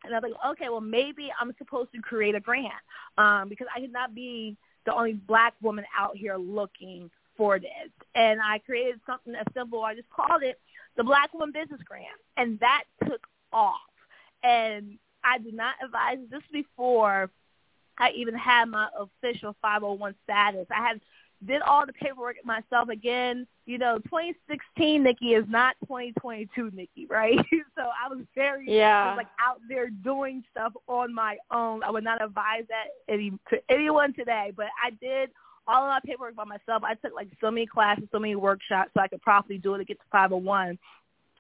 And 0.03 0.13
I 0.13 0.19
was 0.19 0.31
like, 0.31 0.53
okay, 0.53 0.69
well 0.69 0.81
maybe 0.81 1.31
I'm 1.39 1.55
supposed 1.57 1.93
to 1.93 2.01
create 2.01 2.36
a 2.36 2.41
grant 2.41 2.74
um, 3.17 3.48
because 3.48 3.67
I 3.74 3.79
cannot 3.79 4.13
be 4.13 4.57
the 4.86 4.93
only 4.93 5.13
black 5.13 5.53
woman 5.62 5.86
out 5.98 6.17
here 6.17 6.36
looking 6.36 7.10
for 7.38 7.60
this. 7.60 7.89
And 8.13 8.41
I 8.41 8.60
created 8.60 9.00
something 9.05 9.33
as 9.36 9.45
simple. 9.53 9.83
I 9.83 9.95
just 9.95 10.10
called 10.10 10.43
it 10.43 10.60
the 10.98 11.03
Black 11.03 11.33
Woman 11.33 11.53
Business 11.53 11.79
Grant, 11.86 12.07
and 12.36 12.60
that 12.60 12.83
took 13.07 13.25
off. 13.53 13.77
And 14.43 14.98
I 15.24 15.38
did 15.38 15.53
not 15.53 15.75
advise 15.81 16.17
this 16.29 16.41
before 16.51 17.29
I 17.98 18.12
even 18.12 18.36
had 18.36 18.69
my 18.69 18.88
official 18.98 19.55
501 19.62 20.15
status. 20.24 20.67
I 20.71 20.88
had 20.88 21.01
did 21.45 21.62
all 21.62 21.86
the 21.86 21.93
paperwork 21.93 22.36
myself 22.45 22.89
again. 22.89 23.48
You 23.65 23.77
know, 23.77 23.98
2016 24.00 25.03
Nikki 25.03 25.33
is 25.33 25.45
not 25.48 25.75
2022 25.81 26.71
Nikki, 26.71 27.05
right? 27.07 27.38
so 27.75 27.81
I 27.81 28.07
was 28.10 28.19
very 28.36 28.65
yeah. 28.67 29.10
was 29.10 29.17
like 29.17 29.27
out 29.39 29.60
there 29.67 29.89
doing 29.89 30.43
stuff 30.51 30.74
on 30.88 31.13
my 31.13 31.38
own. 31.50 31.83
I 31.83 31.89
would 31.89 32.03
not 32.03 32.24
advise 32.24 32.63
that 32.69 32.88
any 33.12 33.31
to 33.50 33.62
anyone 33.69 34.13
today, 34.13 34.51
but 34.55 34.67
I 34.83 34.91
did 34.91 35.31
all 35.67 35.83
of 35.83 35.89
my 35.89 36.00
paperwork 36.05 36.36
by 36.36 36.43
myself. 36.43 36.83
I 36.83 36.95
took 36.95 37.13
like 37.15 37.29
so 37.39 37.50
many 37.50 37.65
classes, 37.65 38.07
so 38.12 38.19
many 38.19 38.36
workshops, 38.36 38.91
so 38.93 39.01
I 39.01 39.07
could 39.07 39.21
properly 39.21 39.57
do 39.57 39.74
it 39.75 39.79
to 39.79 39.86
get 39.86 40.00
to 40.00 40.05
501 40.12 40.77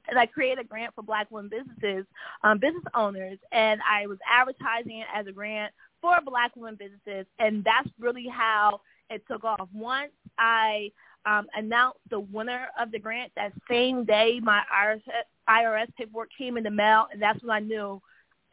and 0.07 0.17
I 0.17 0.25
created 0.25 0.65
a 0.65 0.67
grant 0.67 0.95
for 0.95 1.03
Black 1.03 1.29
women 1.29 1.49
businesses, 1.49 2.05
um, 2.43 2.57
business 2.57 2.83
owners, 2.95 3.37
and 3.51 3.81
I 3.87 4.07
was 4.07 4.17
advertising 4.29 4.97
it 4.97 5.07
as 5.13 5.27
a 5.27 5.31
grant 5.31 5.71
for 6.01 6.17
Black 6.25 6.55
women 6.55 6.77
businesses, 6.77 7.25
and 7.39 7.63
that's 7.63 7.89
really 7.99 8.27
how 8.27 8.81
it 9.09 9.23
took 9.29 9.43
off. 9.43 9.67
Once 9.73 10.11
I 10.37 10.91
um, 11.25 11.47
announced 11.55 11.99
the 12.09 12.19
winner 12.19 12.67
of 12.79 12.91
the 12.91 12.99
grant, 12.99 13.31
that 13.35 13.53
same 13.69 14.05
day 14.05 14.39
my 14.41 14.61
IRS, 14.73 15.01
IRS 15.49 15.95
paperwork 15.95 16.29
came 16.37 16.57
in 16.57 16.63
the 16.63 16.71
mail, 16.71 17.07
and 17.11 17.21
that's 17.21 17.41
when 17.43 17.51
I 17.51 17.59
knew 17.59 18.01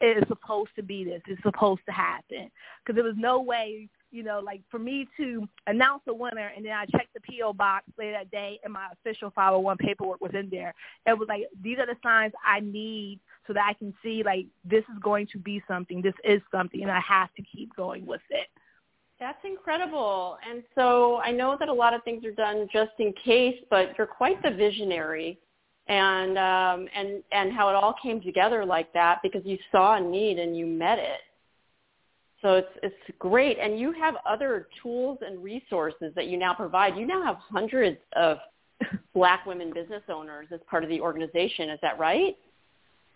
it 0.01 0.19
is 0.19 0.25
supposed 0.29 0.71
to 0.77 0.83
be 0.83 1.05
this. 1.05 1.23
It's 1.27 1.43
supposed 1.43 1.81
to 1.87 1.93
happen 1.93 2.51
because 2.85 2.95
there 2.95 3.05
was 3.05 3.17
no 3.17 3.41
way 3.41 3.89
you 4.11 4.23
know, 4.23 4.41
like 4.45 4.63
for 4.71 4.79
me 4.79 5.07
to 5.17 5.47
announce 5.67 6.03
the 6.07 6.15
winner 6.15 6.51
and 6.57 6.65
then 6.65 6.73
I 6.73 6.87
checked 6.87 7.15
the 7.15 7.21
PO 7.21 7.53
box 7.53 7.85
later 7.99 8.13
that 8.13 8.31
day 8.31 8.59
and 8.65 8.73
my 8.73 8.89
official 8.93 9.31
501 9.35 9.77
paperwork 9.79 10.21
was 10.21 10.33
in 10.35 10.49
there. 10.51 10.75
It 11.07 11.19
was 11.19 11.29
like 11.29 11.43
these 11.63 11.79
are 11.79 11.87
the 11.87 11.97
signs 12.03 12.33
I 12.45 12.61
need 12.61 13.21
so 13.47 13.53
that 13.53 13.67
I 13.69 13.73
can 13.75 13.95
see 14.03 14.23
like 14.25 14.47
this 14.65 14.85
is 14.85 14.99
going 15.03 15.27
to 15.33 15.39
be 15.39 15.63
something. 15.69 16.01
This 16.03 16.15
is 16.25 16.41
something, 16.53 16.83
and 16.83 16.91
I 16.91 17.01
have 17.01 17.33
to 17.35 17.43
keep 17.43 17.75
going 17.75 18.07
with 18.07 18.21
it. 18.31 18.49
That's 19.19 19.39
incredible. 19.45 20.39
And 20.49 20.63
so 20.75 21.17
I 21.17 21.33
know 21.33 21.57
that 21.59 21.69
a 21.69 21.73
lot 21.73 21.93
of 21.93 22.05
things 22.05 22.25
are 22.25 22.31
done 22.31 22.69
just 22.73 22.93
in 23.01 23.13
case, 23.25 23.57
but 23.69 23.97
you're 23.99 24.07
quite 24.07 24.41
the 24.43 24.51
visionary 24.51 25.39
and 25.89 26.37
um 26.37 26.89
and 26.95 27.23
and 27.33 27.53
how 27.53 27.71
it 27.71 27.75
all 27.75 27.95
came 28.03 28.21
together 28.21 28.65
like 28.65 28.93
that 28.93 29.21
because 29.23 29.41
you 29.45 29.57
saw 29.73 29.97
a 29.97 30.01
need 30.01 30.39
and 30.39 30.57
you 30.57 30.67
met 30.67 30.99
it 30.99 31.21
so 32.43 32.55
it's 32.55 32.69
it's 32.83 33.19
great, 33.19 33.59
and 33.59 33.79
you 33.79 33.93
have 33.93 34.15
other 34.27 34.69
tools 34.83 35.19
and 35.27 35.43
resources 35.43 36.13
that 36.15 36.27
you 36.27 36.37
now 36.37 36.55
provide. 36.55 36.97
You 36.97 37.07
now 37.07 37.23
have 37.25 37.37
hundreds 37.37 37.99
of 38.15 38.39
Black 39.15 39.45
women 39.45 39.73
business 39.73 40.03
owners 40.09 40.47
as 40.53 40.61
part 40.71 40.85
of 40.85 40.91
the 40.91 41.01
organization. 41.01 41.71
Is 41.71 41.81
that 41.83 41.99
right? 41.99 42.37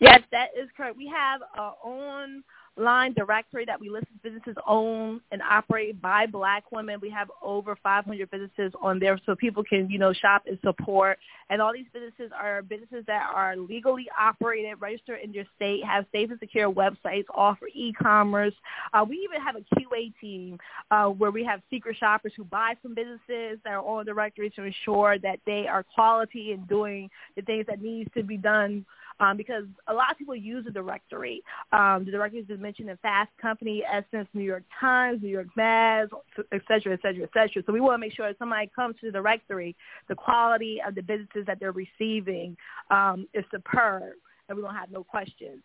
Yes, 0.00 0.20
that 0.32 0.48
is 0.60 0.68
correct. 0.76 0.96
We 0.96 1.06
have 1.06 1.42
our 1.56 1.76
own 1.84 2.42
line 2.76 3.12
directory 3.12 3.64
that 3.66 3.78
we 3.78 3.90
list 3.90 4.06
businesses 4.22 4.56
owned 4.66 5.20
and 5.30 5.42
operated 5.42 6.00
by 6.00 6.26
black 6.26 6.64
women. 6.72 6.98
We 7.00 7.10
have 7.10 7.30
over 7.42 7.76
500 7.82 8.30
businesses 8.30 8.72
on 8.80 8.98
there 8.98 9.18
so 9.26 9.34
people 9.34 9.62
can, 9.62 9.90
you 9.90 9.98
know, 9.98 10.12
shop 10.12 10.44
and 10.46 10.58
support. 10.64 11.18
And 11.50 11.60
all 11.60 11.72
these 11.72 11.86
businesses 11.92 12.32
are 12.34 12.62
businesses 12.62 13.04
that 13.06 13.28
are 13.34 13.56
legally 13.56 14.06
operated, 14.18 14.80
registered 14.80 15.20
in 15.22 15.34
your 15.34 15.44
state, 15.54 15.84
have 15.84 16.06
safe 16.12 16.30
and 16.30 16.38
secure 16.40 16.72
websites, 16.72 17.24
offer 17.34 17.68
e-commerce. 17.74 18.54
Uh, 18.94 19.04
we 19.06 19.16
even 19.18 19.40
have 19.42 19.56
a 19.56 19.74
QA 19.74 20.12
team 20.18 20.58
uh, 20.90 21.08
where 21.08 21.30
we 21.30 21.44
have 21.44 21.60
secret 21.68 21.96
shoppers 21.98 22.32
who 22.36 22.44
buy 22.44 22.74
from 22.80 22.94
businesses 22.94 23.58
that 23.64 23.72
are 23.72 23.86
on 23.86 24.06
the 24.06 24.12
directory 24.12 24.48
to 24.50 24.62
ensure 24.62 25.18
that 25.18 25.38
they 25.44 25.66
are 25.66 25.84
quality 25.94 26.52
and 26.52 26.66
doing 26.68 27.10
the 27.36 27.42
things 27.42 27.66
that 27.66 27.82
needs 27.82 28.10
to 28.14 28.22
be 28.22 28.38
done 28.38 28.86
um, 29.20 29.36
because 29.36 29.64
a 29.88 29.94
lot 29.94 30.10
of 30.10 30.18
people 30.18 30.34
use 30.34 30.64
the 30.64 30.70
directory. 30.70 31.42
Um, 31.72 32.04
the 32.04 32.10
directory 32.10 32.40
is 32.40 32.60
mentioned 32.60 32.90
in 32.90 32.96
Fast 32.98 33.30
Company, 33.40 33.82
Essence, 33.90 34.28
New 34.34 34.44
York 34.44 34.64
Times, 34.80 35.22
New 35.22 35.28
York 35.28 35.48
Mass, 35.56 36.08
et 36.52 36.62
cetera, 36.68 36.92
et 36.92 37.00
cetera, 37.02 37.24
et 37.24 37.30
cetera. 37.32 37.62
So 37.66 37.72
we 37.72 37.80
want 37.80 37.94
to 37.94 37.98
make 37.98 38.14
sure 38.14 38.26
that 38.28 38.38
somebody 38.38 38.70
comes 38.74 38.96
to 39.00 39.06
the 39.06 39.12
directory, 39.12 39.76
the 40.08 40.14
quality 40.14 40.80
of 40.86 40.94
the 40.94 41.02
businesses 41.02 41.44
that 41.46 41.60
they're 41.60 41.72
receiving 41.72 42.56
um, 42.90 43.26
is 43.34 43.44
superb, 43.50 44.14
and 44.48 44.56
we 44.56 44.62
don't 44.62 44.74
have 44.74 44.90
no 44.90 45.04
questions. 45.04 45.62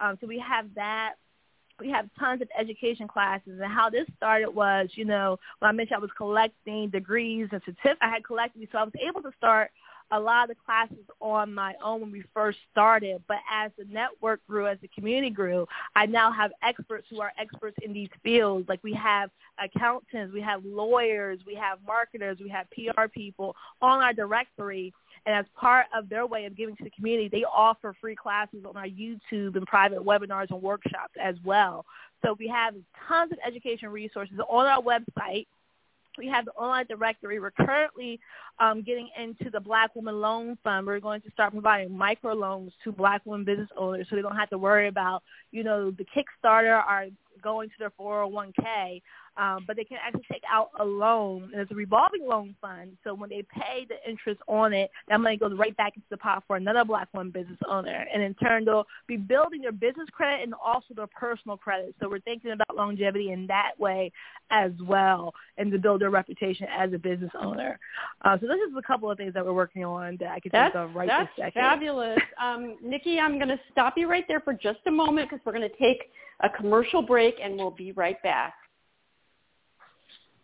Um, 0.00 0.16
so 0.20 0.26
we 0.26 0.38
have 0.38 0.66
that. 0.74 1.14
we 1.80 1.90
have 1.90 2.10
tons 2.18 2.42
of 2.42 2.48
education 2.58 3.08
classes. 3.08 3.58
And 3.62 3.72
how 3.72 3.88
this 3.88 4.06
started 4.16 4.50
was, 4.50 4.88
you 4.94 5.06
know, 5.06 5.38
when 5.58 5.68
I 5.70 5.72
mentioned 5.72 5.96
I 5.96 6.00
was 6.00 6.10
collecting 6.14 6.90
degrees 6.90 7.48
and 7.52 7.60
certificates, 7.64 7.98
I 8.02 8.10
had 8.10 8.22
collected, 8.22 8.68
so 8.70 8.78
I 8.78 8.84
was 8.84 8.92
able 9.08 9.22
to 9.22 9.32
start 9.36 9.70
a 10.10 10.18
lot 10.18 10.44
of 10.44 10.56
the 10.56 10.62
classes 10.64 11.04
on 11.20 11.54
my 11.54 11.74
own 11.82 12.00
when 12.00 12.12
we 12.12 12.24
first 12.34 12.58
started. 12.70 13.22
But 13.28 13.38
as 13.50 13.70
the 13.78 13.84
network 13.84 14.40
grew, 14.46 14.66
as 14.66 14.78
the 14.80 14.88
community 14.88 15.30
grew, 15.30 15.66
I 15.94 16.06
now 16.06 16.32
have 16.32 16.52
experts 16.62 17.06
who 17.10 17.20
are 17.20 17.32
experts 17.38 17.76
in 17.82 17.92
these 17.92 18.08
fields. 18.22 18.68
Like 18.68 18.82
we 18.82 18.92
have 18.94 19.30
accountants, 19.62 20.32
we 20.32 20.40
have 20.40 20.64
lawyers, 20.64 21.40
we 21.46 21.54
have 21.54 21.78
marketers, 21.86 22.38
we 22.40 22.48
have 22.48 22.66
PR 22.70 23.08
people 23.08 23.54
on 23.80 24.02
our 24.02 24.12
directory. 24.12 24.92
And 25.26 25.34
as 25.34 25.44
part 25.54 25.86
of 25.94 26.08
their 26.08 26.26
way 26.26 26.46
of 26.46 26.56
giving 26.56 26.76
to 26.76 26.84
the 26.84 26.90
community, 26.90 27.28
they 27.28 27.44
offer 27.44 27.94
free 28.00 28.16
classes 28.16 28.64
on 28.66 28.76
our 28.76 28.86
YouTube 28.86 29.56
and 29.56 29.66
private 29.66 30.00
webinars 30.00 30.50
and 30.50 30.62
workshops 30.62 31.14
as 31.22 31.36
well. 31.44 31.84
So 32.22 32.36
we 32.38 32.48
have 32.48 32.74
tons 33.08 33.32
of 33.32 33.38
education 33.46 33.88
resources 33.90 34.38
on 34.48 34.66
our 34.66 34.82
website 34.82 35.46
we 36.20 36.28
have 36.28 36.44
the 36.44 36.52
online 36.52 36.84
directory. 36.86 37.40
We're 37.40 37.50
currently 37.50 38.20
um, 38.58 38.82
getting 38.82 39.08
into 39.18 39.50
the 39.50 39.58
Black 39.58 39.96
Woman 39.96 40.20
Loan 40.20 40.58
Fund. 40.62 40.86
We're 40.86 41.00
going 41.00 41.22
to 41.22 41.30
start 41.30 41.52
providing 41.52 41.88
microloans 41.88 42.72
to 42.84 42.92
Black 42.92 43.22
women 43.24 43.44
business 43.44 43.70
owners 43.76 44.06
so 44.10 44.16
they 44.16 44.22
don't 44.22 44.36
have 44.36 44.50
to 44.50 44.58
worry 44.58 44.88
about, 44.88 45.22
you 45.50 45.64
know, 45.64 45.90
the 45.90 46.04
Kickstarter 46.04 46.84
or 46.86 47.06
going 47.42 47.70
to 47.70 47.74
their 47.78 47.90
401k 47.98 49.00
um, 49.36 49.64
but 49.66 49.76
they 49.76 49.84
can 49.84 49.98
actually 50.04 50.24
take 50.30 50.42
out 50.50 50.70
a 50.80 50.84
loan, 50.84 51.50
and 51.52 51.60
it's 51.60 51.70
a 51.70 51.74
revolving 51.74 52.26
loan 52.26 52.54
fund. 52.60 52.96
So 53.04 53.14
when 53.14 53.30
they 53.30 53.44
pay 53.52 53.86
the 53.88 53.96
interest 54.08 54.40
on 54.48 54.72
it, 54.72 54.90
that 55.08 55.20
money 55.20 55.36
goes 55.36 55.56
right 55.56 55.76
back 55.76 55.94
into 55.96 56.06
the 56.10 56.16
pot 56.16 56.44
for 56.46 56.56
another 56.56 56.84
black 56.84 57.08
woman 57.14 57.30
business 57.30 57.58
owner. 57.68 58.06
And 58.12 58.22
in 58.22 58.34
turn, 58.34 58.64
they'll 58.64 58.86
be 59.06 59.16
building 59.16 59.62
their 59.62 59.72
business 59.72 60.08
credit 60.12 60.42
and 60.42 60.54
also 60.54 60.94
their 60.94 61.06
personal 61.06 61.56
credit. 61.56 61.94
So 62.00 62.08
we're 62.08 62.20
thinking 62.20 62.52
about 62.52 62.76
longevity 62.76 63.32
in 63.32 63.46
that 63.46 63.72
way 63.78 64.12
as 64.50 64.72
well, 64.82 65.32
and 65.58 65.70
to 65.72 65.78
build 65.78 66.02
their 66.02 66.10
reputation 66.10 66.66
as 66.76 66.92
a 66.92 66.98
business 66.98 67.30
owner. 67.40 67.78
Uh, 68.22 68.36
so 68.40 68.46
this 68.46 68.56
is 68.56 68.76
a 68.76 68.82
couple 68.82 69.10
of 69.10 69.16
things 69.16 69.32
that 69.34 69.44
we're 69.44 69.52
working 69.52 69.84
on 69.84 70.16
that 70.20 70.32
I 70.32 70.40
could 70.40 70.52
that's, 70.52 70.74
think 70.74 70.84
of 70.84 70.94
right 70.94 71.08
that's 71.08 71.30
this 71.36 71.46
second. 71.46 71.62
fabulous. 71.62 72.18
Um, 72.40 72.76
Nikki, 72.82 73.18
I'm 73.18 73.36
going 73.36 73.48
to 73.48 73.60
stop 73.70 73.94
you 73.96 74.08
right 74.08 74.24
there 74.28 74.40
for 74.40 74.52
just 74.52 74.80
a 74.86 74.90
moment 74.90 75.30
because 75.30 75.44
we're 75.44 75.52
going 75.52 75.68
to 75.68 75.76
take 75.76 76.10
a 76.40 76.48
commercial 76.48 77.02
break 77.02 77.36
and 77.42 77.56
we'll 77.56 77.70
be 77.70 77.92
right 77.92 78.20
back. 78.22 78.54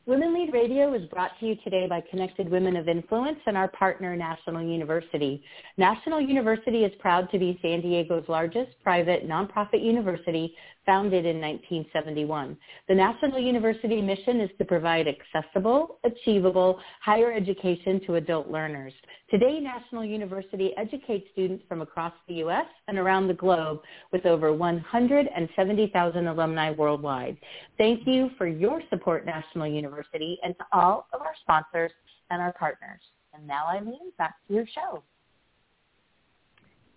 Women 0.06 0.34
Lead 0.34 0.52
Radio 0.52 0.94
is 0.94 1.04
brought 1.08 1.32
to 1.40 1.46
you 1.46 1.56
today 1.64 1.88
by 1.88 2.00
Connected 2.00 2.48
Women 2.48 2.76
of 2.76 2.88
Influence 2.88 3.40
and 3.46 3.56
our 3.56 3.66
partner, 3.66 4.14
National 4.14 4.62
University. 4.62 5.42
National 5.78 6.20
University 6.20 6.84
is 6.84 6.92
proud 7.00 7.28
to 7.32 7.40
be 7.40 7.58
San 7.60 7.80
Diego's 7.80 8.22
largest 8.28 8.70
private 8.84 9.28
nonprofit 9.28 9.82
university 9.82 10.54
founded 10.86 11.26
in 11.26 11.40
1971. 11.40 12.56
The 12.88 12.94
National 12.94 13.38
University 13.38 14.00
mission 14.00 14.40
is 14.40 14.50
to 14.58 14.64
provide 14.64 15.06
accessible, 15.08 15.98
achievable 16.04 16.80
higher 17.02 17.32
education 17.32 18.00
to 18.06 18.14
adult 18.14 18.48
learners. 18.48 18.92
Today, 19.28 19.60
National 19.60 20.04
University 20.04 20.72
educates 20.76 21.26
students 21.32 21.64
from 21.68 21.82
across 21.82 22.12
the 22.28 22.34
U.S. 22.34 22.66
and 22.86 22.96
around 22.96 23.26
the 23.26 23.34
globe 23.34 23.80
with 24.12 24.24
over 24.24 24.52
170,000 24.52 26.26
alumni 26.26 26.70
worldwide. 26.70 27.36
Thank 27.76 28.06
you 28.06 28.30
for 28.38 28.46
your 28.46 28.80
support, 28.88 29.26
National 29.26 29.66
University, 29.66 30.38
and 30.44 30.56
to 30.56 30.64
all 30.72 31.08
of 31.12 31.20
our 31.20 31.34
sponsors 31.42 31.90
and 32.30 32.40
our 32.40 32.52
partners. 32.52 33.00
And 33.34 33.46
now, 33.46 33.66
Eileen, 33.66 34.12
back 34.16 34.36
to 34.46 34.54
your 34.54 34.66
show. 34.66 35.02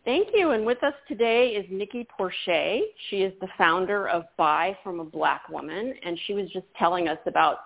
Thank 0.06 0.30
you. 0.34 0.52
And 0.52 0.66
with 0.66 0.82
us 0.84 0.94
today 1.08 1.50
is 1.50 1.66
Nikki 1.70 2.08
Porcher. 2.18 2.80
She 3.10 3.18
is 3.18 3.34
the 3.42 3.50
founder 3.58 4.08
of 4.08 4.24
Buy 4.38 4.78
from 4.84 5.00
a 5.02 5.04
Black 5.04 5.50
Woman, 5.50 5.94
and 6.04 6.18
she 6.26 6.34
was 6.34 6.50
just 6.52 6.66
telling 6.78 7.08
us 7.08 7.18
about 7.26 7.58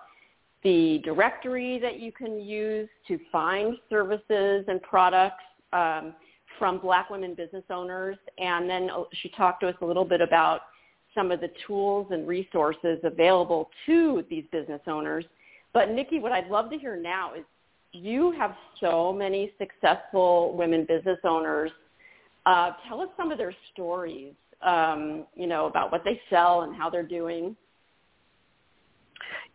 the 0.64 1.00
directory 1.04 1.78
that 1.78 2.00
you 2.00 2.10
can 2.10 2.40
use 2.40 2.88
to 3.06 3.18
find 3.30 3.76
services 3.88 4.64
and 4.66 4.82
products 4.82 5.44
um, 5.72 6.14
from 6.58 6.78
Black 6.78 7.08
women 7.08 7.34
business 7.34 7.64
owners. 7.70 8.16
And 8.38 8.68
then 8.68 8.90
uh, 8.90 9.04
she 9.12 9.28
talked 9.30 9.60
to 9.60 9.68
us 9.68 9.76
a 9.80 9.86
little 9.86 10.04
bit 10.04 10.20
about 10.20 10.62
some 11.14 11.30
of 11.30 11.40
the 11.40 11.50
tools 11.66 12.08
and 12.10 12.26
resources 12.26 12.98
available 13.04 13.70
to 13.86 14.24
these 14.28 14.44
business 14.50 14.80
owners. 14.88 15.24
But 15.72 15.90
Nikki, 15.90 16.18
what 16.18 16.32
I'd 16.32 16.48
love 16.48 16.70
to 16.70 16.78
hear 16.78 16.96
now 16.96 17.34
is 17.34 17.44
you 17.92 18.32
have 18.32 18.56
so 18.80 19.12
many 19.12 19.52
successful 19.58 20.56
women 20.56 20.84
business 20.84 21.18
owners 21.24 21.70
uh, 22.46 22.72
tell 22.88 23.00
us 23.00 23.08
some 23.16 23.32
of 23.32 23.38
their 23.38 23.54
stories, 23.72 24.34
um, 24.62 25.26
you 25.34 25.46
know, 25.46 25.66
about 25.66 25.92
what 25.92 26.02
they 26.04 26.20
sell 26.30 26.62
and 26.62 26.74
how 26.74 26.90
they're 26.90 27.02
doing. 27.02 27.56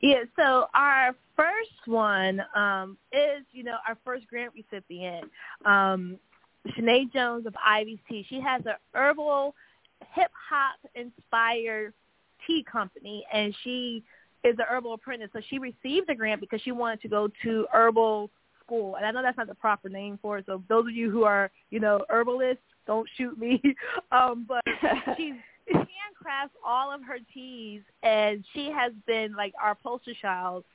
Yeah, 0.01 0.23
so 0.37 0.67
our 0.73 1.15
first 1.35 1.87
one 1.87 2.41
um, 2.55 2.97
is, 3.11 3.43
you 3.51 3.63
know, 3.63 3.77
our 3.87 3.97
first 4.05 4.27
grant 4.27 4.53
recipient, 4.53 5.29
um, 5.65 6.17
Sinead 6.77 7.11
Jones 7.11 7.45
of 7.45 7.55
Tea. 8.07 8.25
She 8.29 8.39
has 8.39 8.65
a 8.65 8.77
herbal 8.93 9.55
hip 10.13 10.31
hop 10.49 10.79
inspired 10.95 11.93
tea 12.47 12.65
company, 12.69 13.25
and 13.33 13.53
she 13.63 14.03
is 14.43 14.55
an 14.57 14.65
herbal 14.69 14.93
apprentice. 14.93 15.29
So 15.33 15.41
she 15.49 15.59
received 15.59 16.07
the 16.07 16.15
grant 16.15 16.39
because 16.39 16.61
she 16.61 16.71
wanted 16.71 17.01
to 17.01 17.09
go 17.09 17.29
to 17.43 17.67
herbal 17.73 18.29
school, 18.63 18.95
and 18.95 19.05
I 19.05 19.11
know 19.11 19.21
that's 19.21 19.37
not 19.37 19.47
the 19.47 19.55
proper 19.55 19.89
name 19.89 20.17
for 20.21 20.37
it. 20.37 20.45
So 20.45 20.63
those 20.69 20.85
of 20.85 20.93
you 20.93 21.11
who 21.11 21.23
are, 21.23 21.51
you 21.71 21.79
know, 21.79 22.05
herbalists, 22.09 22.63
don't 22.89 23.07
shoot 23.17 23.37
me. 23.37 23.61
um, 24.11 24.45
but 24.47 24.63
she's 25.15 25.35
handcrafts 25.71 26.55
all 26.65 26.91
of 26.91 27.03
her 27.03 27.19
teas, 27.31 27.83
and 28.01 28.43
she 28.53 28.71
has 28.71 28.91
been 29.05 29.35
like 29.35 29.53
our 29.61 29.75
poster 29.75 30.13
child 30.19 30.65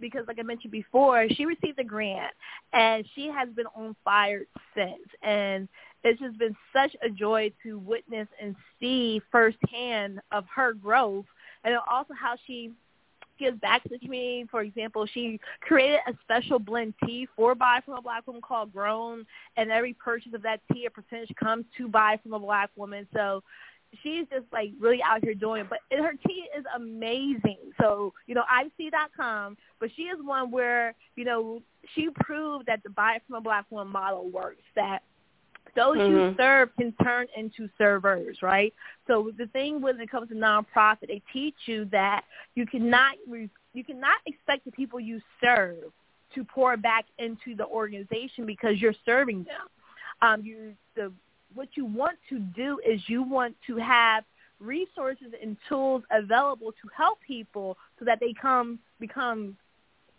because, 0.00 0.24
like 0.28 0.38
I 0.38 0.42
mentioned 0.42 0.70
before, 0.70 1.26
she 1.34 1.44
received 1.44 1.80
a 1.80 1.84
grant, 1.84 2.32
and 2.72 3.04
she 3.16 3.26
has 3.26 3.48
been 3.56 3.66
on 3.74 3.96
fire 4.04 4.42
since. 4.76 5.08
And 5.22 5.68
it's 6.04 6.20
just 6.20 6.38
been 6.38 6.54
such 6.72 6.94
a 7.02 7.10
joy 7.10 7.50
to 7.64 7.80
witness 7.80 8.28
and 8.40 8.54
see 8.78 9.20
firsthand 9.32 10.20
of 10.30 10.44
her 10.54 10.74
growth, 10.74 11.26
and 11.64 11.74
also 11.90 12.14
how 12.14 12.36
she 12.46 12.70
gives 13.38 13.58
back 13.60 13.82
to 13.84 13.88
the 13.88 13.98
community. 13.98 14.46
For 14.50 14.62
example, 14.62 15.06
she 15.06 15.40
created 15.60 16.00
a 16.06 16.14
special 16.22 16.58
blend 16.58 16.94
tea 17.04 17.28
for 17.36 17.54
Buy 17.54 17.80
from 17.84 17.94
a 17.94 18.02
Black 18.02 18.26
Woman 18.26 18.42
called 18.42 18.72
Grown, 18.72 19.26
and 19.56 19.70
every 19.70 19.94
purchase 19.94 20.32
of 20.34 20.42
that 20.42 20.60
tea, 20.72 20.86
a 20.86 20.90
percentage 20.90 21.34
comes 21.36 21.64
to 21.78 21.88
Buy 21.88 22.18
from 22.22 22.32
a 22.32 22.38
Black 22.38 22.70
Woman. 22.76 23.06
So 23.12 23.42
she's 24.02 24.26
just 24.30 24.46
like 24.52 24.70
really 24.78 25.02
out 25.02 25.22
here 25.22 25.34
doing 25.34 25.62
it. 25.62 25.66
But 25.70 25.78
her 25.90 26.14
tea 26.26 26.46
is 26.56 26.64
amazing. 26.74 27.58
So, 27.80 28.12
you 28.26 28.34
know, 28.34 28.42
IC.com, 28.42 29.56
but 29.80 29.90
she 29.94 30.02
is 30.02 30.18
one 30.22 30.50
where, 30.50 30.94
you 31.16 31.24
know, 31.24 31.62
she 31.94 32.08
proved 32.20 32.66
that 32.66 32.82
the 32.82 32.90
Buy 32.90 33.18
from 33.26 33.36
a 33.36 33.40
Black 33.40 33.66
Woman 33.70 33.92
model 33.92 34.30
works, 34.30 34.62
that 34.76 35.00
those 35.76 35.96
mm-hmm. 35.96 36.12
you 36.12 36.34
serve 36.36 36.70
can 36.76 36.92
turn 37.02 37.26
into 37.36 37.68
servers, 37.76 38.38
right? 38.42 38.72
So 39.06 39.32
the 39.36 39.46
thing 39.48 39.80
when 39.80 40.00
it 40.00 40.10
comes 40.10 40.28
to 40.28 40.34
nonprofit, 40.34 41.08
they 41.08 41.22
teach 41.32 41.54
you 41.66 41.86
that 41.86 42.24
you 42.54 42.66
cannot 42.66 43.16
you 43.26 43.84
cannot 43.84 44.18
expect 44.26 44.64
the 44.64 44.72
people 44.72 45.00
you 45.00 45.20
serve 45.42 45.92
to 46.34 46.44
pour 46.44 46.76
back 46.76 47.06
into 47.18 47.54
the 47.56 47.66
organization 47.66 48.46
because 48.46 48.80
you're 48.80 48.94
serving 49.04 49.44
them. 49.44 49.68
Um, 50.22 50.44
you 50.44 50.74
the 50.96 51.12
what 51.54 51.68
you 51.74 51.84
want 51.84 52.18
to 52.28 52.38
do 52.38 52.80
is 52.86 53.00
you 53.06 53.22
want 53.22 53.54
to 53.66 53.76
have 53.76 54.24
resources 54.60 55.28
and 55.40 55.56
tools 55.68 56.02
available 56.10 56.72
to 56.72 56.88
help 56.96 57.18
people 57.26 57.76
so 57.98 58.04
that 58.04 58.18
they 58.20 58.32
come 58.40 58.78
become 58.98 59.56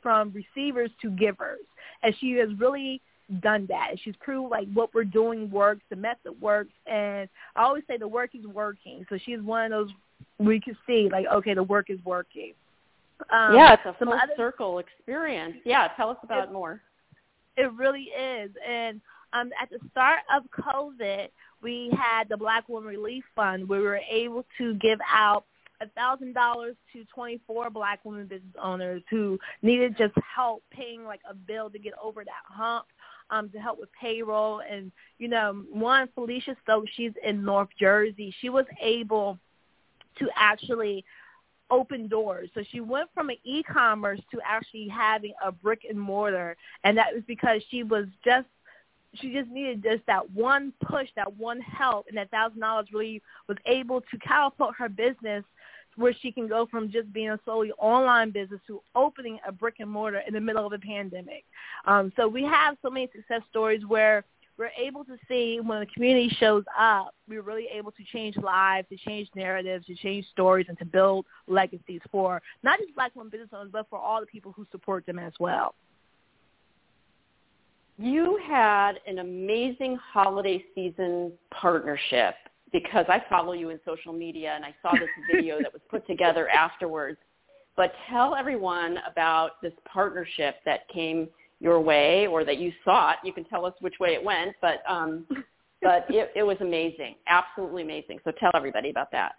from 0.02 0.32
receivers 0.34 0.92
to 1.02 1.10
givers. 1.10 1.66
And 2.04 2.16
she 2.20 2.34
has 2.34 2.50
really 2.60 3.02
done 3.42 3.66
that. 3.70 3.88
And 3.92 4.00
She's 4.04 4.16
proved 4.20 4.52
like 4.52 4.68
what 4.74 4.94
we're 4.94 5.04
doing 5.04 5.50
works, 5.50 5.82
the 5.90 5.96
method 5.96 6.40
works, 6.40 6.72
and 6.86 7.30
I 7.56 7.64
always 7.64 7.84
say 7.88 7.98
the 7.98 8.08
work 8.08 8.32
is 8.34 8.46
working. 8.46 9.06
So 9.10 9.18
she's 9.26 9.42
one 9.42 9.66
of 9.66 9.72
those 9.72 9.90
we 10.38 10.60
can 10.60 10.78
see 10.88 11.10
like 11.12 11.26
okay, 11.32 11.54
the 11.54 11.64
work 11.64 11.90
is 11.90 12.00
working. 12.06 12.54
Um, 13.32 13.56
yeah, 13.56 13.74
it's 13.74 13.84
a 13.86 13.96
full 14.04 14.14
other, 14.14 14.34
circle 14.36 14.80
experience. 14.80 15.56
Yeah, 15.64 15.88
tell 15.96 16.10
us 16.10 16.18
about 16.24 16.50
it, 16.50 16.54
more. 16.54 16.82
It 17.58 17.72
really 17.74 18.10
is, 18.18 18.52
and 18.68 19.00
um, 19.34 19.52
at 19.62 19.70
the 19.70 19.80
start 19.92 20.20
of 20.34 20.44
COVID, 20.52 21.28
we 21.62 21.92
had 21.98 22.30
the 22.30 22.38
Black 22.38 22.68
Woman 22.70 22.90
Relief 22.90 23.24
Fund. 23.36 23.68
where 23.68 23.80
We 23.80 23.86
were 23.86 24.02
able 24.10 24.46
to 24.58 24.76
give 24.76 25.00
out 25.12 25.46
a 25.82 25.88
thousand 25.90 26.34
dollars 26.34 26.76
to 26.94 27.04
24 27.14 27.70
black 27.70 28.00
women 28.04 28.28
business 28.28 28.54
owners 28.62 29.02
who 29.10 29.38
needed 29.62 29.98
just 29.98 30.14
help 30.36 30.64
paying 30.72 31.04
like 31.04 31.20
a 31.30 31.34
bill 31.34 31.70
to 31.70 31.80
get 31.80 31.94
over 32.02 32.24
that 32.24 32.44
hump 32.46 32.86
um, 33.30 33.50
to 33.50 33.60
help 33.60 33.80
with 33.80 33.90
payroll. 34.00 34.62
And, 34.70 34.92
you 35.18 35.28
know, 35.28 35.64
one, 35.72 36.10
Felicia 36.14 36.56
Stokes, 36.64 36.92
she's 36.96 37.14
in 37.24 37.44
North 37.44 37.70
Jersey. 37.80 38.34
She 38.40 38.50
was 38.50 38.66
able 38.82 39.40
to 40.20 40.30
actually 40.36 41.04
open 41.72 42.08
doors. 42.08 42.50
So 42.54 42.64
she 42.72 42.80
went 42.80 43.10
from 43.14 43.30
an 43.30 43.38
e-commerce 43.44 44.20
to 44.32 44.40
actually 44.46 44.88
having 44.88 45.34
a 45.44 45.52
brick 45.52 45.82
and 45.90 46.00
mortar. 46.00 46.56
And 46.84 46.98
that 46.98 47.14
was 47.14 47.24
because 47.28 47.62
she 47.70 47.84
was 47.84 48.06
just 48.24 48.48
she 49.16 49.32
just 49.32 49.50
needed 49.50 49.82
just 49.82 50.06
that 50.08 50.30
one 50.32 50.74
push, 50.82 51.08
that 51.16 51.34
one 51.38 51.62
help, 51.62 52.08
and 52.08 52.18
that 52.18 52.30
thousand 52.32 52.60
dollars 52.60 52.88
really 52.92 53.22
was 53.48 53.58
able 53.66 54.02
to 54.02 54.18
catapult 54.18 54.76
her 54.78 54.90
business 54.90 55.44
where 55.98 56.14
she 56.22 56.32
can 56.32 56.48
go 56.48 56.66
from 56.66 56.92
just 56.92 57.12
being 57.14 57.30
a 57.30 57.40
solely 57.46 57.72
online 57.78 58.32
business 58.32 58.60
to 58.68 58.82
opening 58.96 59.40
a 59.48 59.52
brick 59.52 59.76
and 59.80 59.90
mortar 59.90 60.22
in 60.28 60.34
the 60.34 60.42
middle 60.42 60.66
of 60.66 60.74
a 60.74 60.80
pandemic. 60.80 61.46
Um, 61.86 62.12
so 62.16 62.28
we 62.28 62.44
have 62.44 62.78
so 62.82 62.90
many 62.90 63.10
success 63.16 63.42
stories 63.50 63.86
where 63.88 64.24
we're 64.58 64.72
able 64.82 65.04
to 65.04 65.18
see 65.28 65.60
when 65.62 65.82
the 65.82 65.86
community 65.88 66.30
shows 66.40 66.64
up, 66.78 67.14
we're 67.28 67.42
really 67.42 67.68
able 67.74 67.92
to 67.92 68.04
change 68.14 68.38
lives, 68.38 68.88
to 68.90 68.98
change 68.98 69.28
narratives, 69.36 69.86
to 69.88 69.96
change 69.96 70.26
stories, 70.32 70.68
and 70.70 70.78
to 70.80 70.86
build 70.86 71.26
legacies 71.48 72.02
for 72.10 72.42
not 72.64 72.80
just 72.80 72.96
black 72.96 73.14
women 73.16 73.30
business 73.30 73.50
owners, 73.52 73.70
but 73.72 73.86
for 73.90 74.00
all 74.00 74.22
the 74.22 74.26
people 74.26 74.54
who 74.54 74.66
support 74.72 75.06
them 75.06 75.20
as 75.20 75.34
well. 75.40 75.76
You 77.98 78.40
had 78.46 78.94
an 79.08 79.20
amazing 79.20 79.98
holiday 79.98 80.64
season 80.74 81.32
partnership 81.52 82.36
because 82.72 83.06
I 83.08 83.24
follow 83.30 83.54
you 83.54 83.70
in 83.70 83.80
social 83.86 84.14
media 84.14 84.54
and 84.56 84.66
I 84.66 84.74
saw 84.82 84.92
this 84.94 85.10
video 85.34 85.60
that 85.62 85.72
was 85.72 85.82
put 85.90 86.06
together 86.08 86.50
afterwards. 86.50 87.18
But 87.78 87.92
tell 88.10 88.36
everyone 88.36 89.00
about 89.10 89.62
this 89.62 89.74
partnership 89.92 90.56
that 90.66 90.88
came 90.90 91.28
your 91.60 91.82
way 91.82 92.28
or 92.28 92.44
that 92.46 92.58
you 92.58 92.72
sought. 92.84 93.18
You 93.24 93.34
can 93.34 93.44
tell 93.46 93.66
us 93.66 93.74
which 93.82 93.96
way 94.00 94.14
it 94.14 94.24
went, 94.24 94.56
but 94.62 94.82
um, 94.90 95.26
but 95.82 96.06
it, 96.10 96.32
it 96.36 96.44
was 96.44 96.58
amazing, 96.62 97.16
absolutely 97.28 97.84
amazing. 97.84 98.20
So 98.24 98.32
tell 98.32 98.52
everybody 98.54 98.90
about 98.90 99.12
that. 99.12 99.34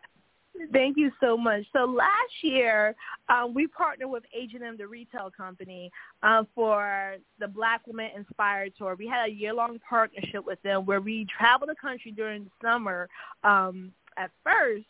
Thank 0.72 0.96
you 0.96 1.10
so 1.20 1.36
much. 1.36 1.64
So 1.72 1.84
last 1.84 2.32
year, 2.42 2.94
um, 3.28 3.54
we 3.54 3.66
partnered 3.66 4.10
with 4.10 4.24
H&M, 4.32 4.76
the 4.76 4.86
retail 4.86 5.30
company, 5.34 5.90
um, 6.22 6.46
for 6.54 7.16
the 7.38 7.48
Black 7.48 7.86
Woman 7.86 8.10
Inspired 8.16 8.72
Tour. 8.76 8.96
We 8.98 9.06
had 9.06 9.28
a 9.28 9.32
year-long 9.32 9.78
partnership 9.88 10.44
with 10.44 10.60
them 10.62 10.86
where 10.86 11.00
we 11.00 11.26
traveled 11.38 11.70
the 11.70 11.74
country 11.74 12.12
during 12.12 12.44
the 12.44 12.50
summer 12.62 13.08
um, 13.44 13.92
at 14.16 14.30
first 14.42 14.86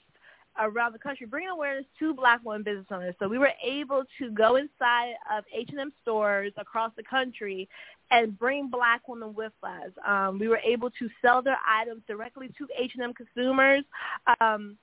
around 0.59 0.95
the 0.95 0.99
country, 0.99 1.27
bringing 1.27 1.51
awareness 1.51 1.85
to 1.99 2.15
Black 2.15 2.41
women 2.45 2.63
business 2.63 2.87
owners. 2.91 3.15
So 3.19 3.29
we 3.29 3.39
were 3.39 3.53
able 3.63 4.05
to 4.19 4.31
go 4.31 4.57
inside 4.57 5.15
of 5.31 5.45
H&M 5.53 5.93
stores 6.03 6.53
across 6.57 6.93
the 6.97 7.03
country 7.03 7.69
and 8.11 8.39
bring 8.39 8.69
Black 8.71 9.07
women 9.09 9.35
with 9.35 9.53
us. 9.63 9.91
Um, 10.07 10.39
we 10.39 10.49
were 10.49 10.61
able 10.65 10.91
to 10.91 11.09
sell 11.21 11.43
their 11.43 11.59
items 11.69 12.03
directly 12.07 12.51
to 12.59 12.67
H&M 12.79 13.13
consumers. 13.15 13.85
Um, 14.41 14.77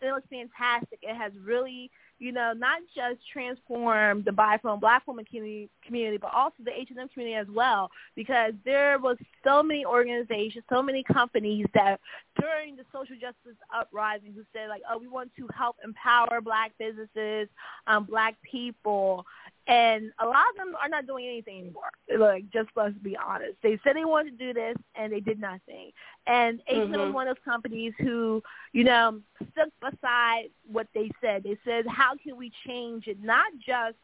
it 0.00 0.12
was 0.12 0.22
fantastic. 0.30 0.98
It 1.02 1.16
has 1.16 1.32
really 1.42 1.90
you 2.20 2.32
know, 2.32 2.52
not 2.52 2.80
just 2.94 3.18
transformed 3.32 4.26
the 4.26 4.58
From 4.60 4.78
Black 4.78 5.06
Woman 5.08 5.24
community, 5.24 5.70
community, 5.84 6.18
but 6.18 6.32
also 6.34 6.56
the 6.62 6.70
H&M 6.70 7.08
community 7.08 7.34
as 7.34 7.46
well, 7.48 7.90
because 8.14 8.52
there 8.64 8.98
was 8.98 9.16
so 9.42 9.62
many 9.62 9.86
organizations, 9.86 10.62
so 10.70 10.82
many 10.82 11.02
companies 11.02 11.64
that 11.72 11.98
during 12.38 12.76
the 12.76 12.84
social 12.92 13.16
justice 13.16 13.56
uprising 13.74 14.34
who 14.34 14.42
said 14.52 14.68
like, 14.68 14.82
oh, 14.88 14.98
we 14.98 15.08
want 15.08 15.30
to 15.38 15.48
help 15.56 15.76
empower 15.82 16.42
black 16.42 16.72
businesses, 16.78 17.48
um, 17.86 18.04
black 18.04 18.36
people, 18.42 19.24
and 19.70 20.10
a 20.18 20.26
lot 20.26 20.44
of 20.50 20.56
them 20.56 20.74
are 20.82 20.88
not 20.88 21.06
doing 21.06 21.26
anything 21.26 21.60
anymore. 21.60 21.92
Like, 22.18 22.50
just 22.52 22.70
let's 22.74 22.98
be 23.04 23.16
honest. 23.16 23.54
They 23.62 23.78
said 23.84 23.94
they 23.94 24.04
wanted 24.04 24.36
to 24.36 24.46
do 24.46 24.52
this, 24.52 24.76
and 24.96 25.12
they 25.12 25.20
did 25.20 25.40
nothing. 25.40 25.92
And 26.26 26.60
H&M 26.66 26.88
mm-hmm. 26.88 27.00
was 27.00 27.14
one 27.14 27.28
of 27.28 27.36
those 27.36 27.44
companies 27.44 27.92
who, 28.00 28.42
you 28.72 28.82
know, 28.82 29.20
stood 29.36 29.70
beside 29.80 30.46
what 30.70 30.88
they 30.92 31.08
said. 31.20 31.44
They 31.44 31.56
said, 31.64 31.86
how 31.86 32.16
can 32.20 32.36
we 32.36 32.50
change 32.66 33.06
it? 33.06 33.22
Not 33.22 33.46
just 33.64 33.94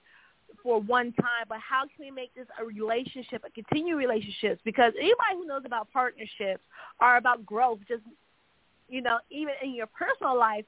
for 0.62 0.80
one 0.80 1.12
time, 1.14 1.46
but 1.48 1.58
how 1.58 1.82
can 1.82 1.98
we 1.98 2.12
make 2.12 2.32
this 2.36 2.46
a 2.60 2.64
relationship, 2.64 3.42
a 3.44 3.50
continued 3.50 3.96
relationships? 3.96 4.60
Because 4.64 4.92
anybody 4.96 5.34
who 5.34 5.46
knows 5.46 5.62
about 5.66 5.90
partnerships 5.92 6.62
are 7.00 7.16
about 7.16 7.44
growth. 7.44 7.80
Just 7.88 8.02
you 8.88 9.02
know, 9.02 9.18
even 9.30 9.54
in 9.64 9.74
your 9.74 9.88
personal 9.88 10.38
life, 10.38 10.64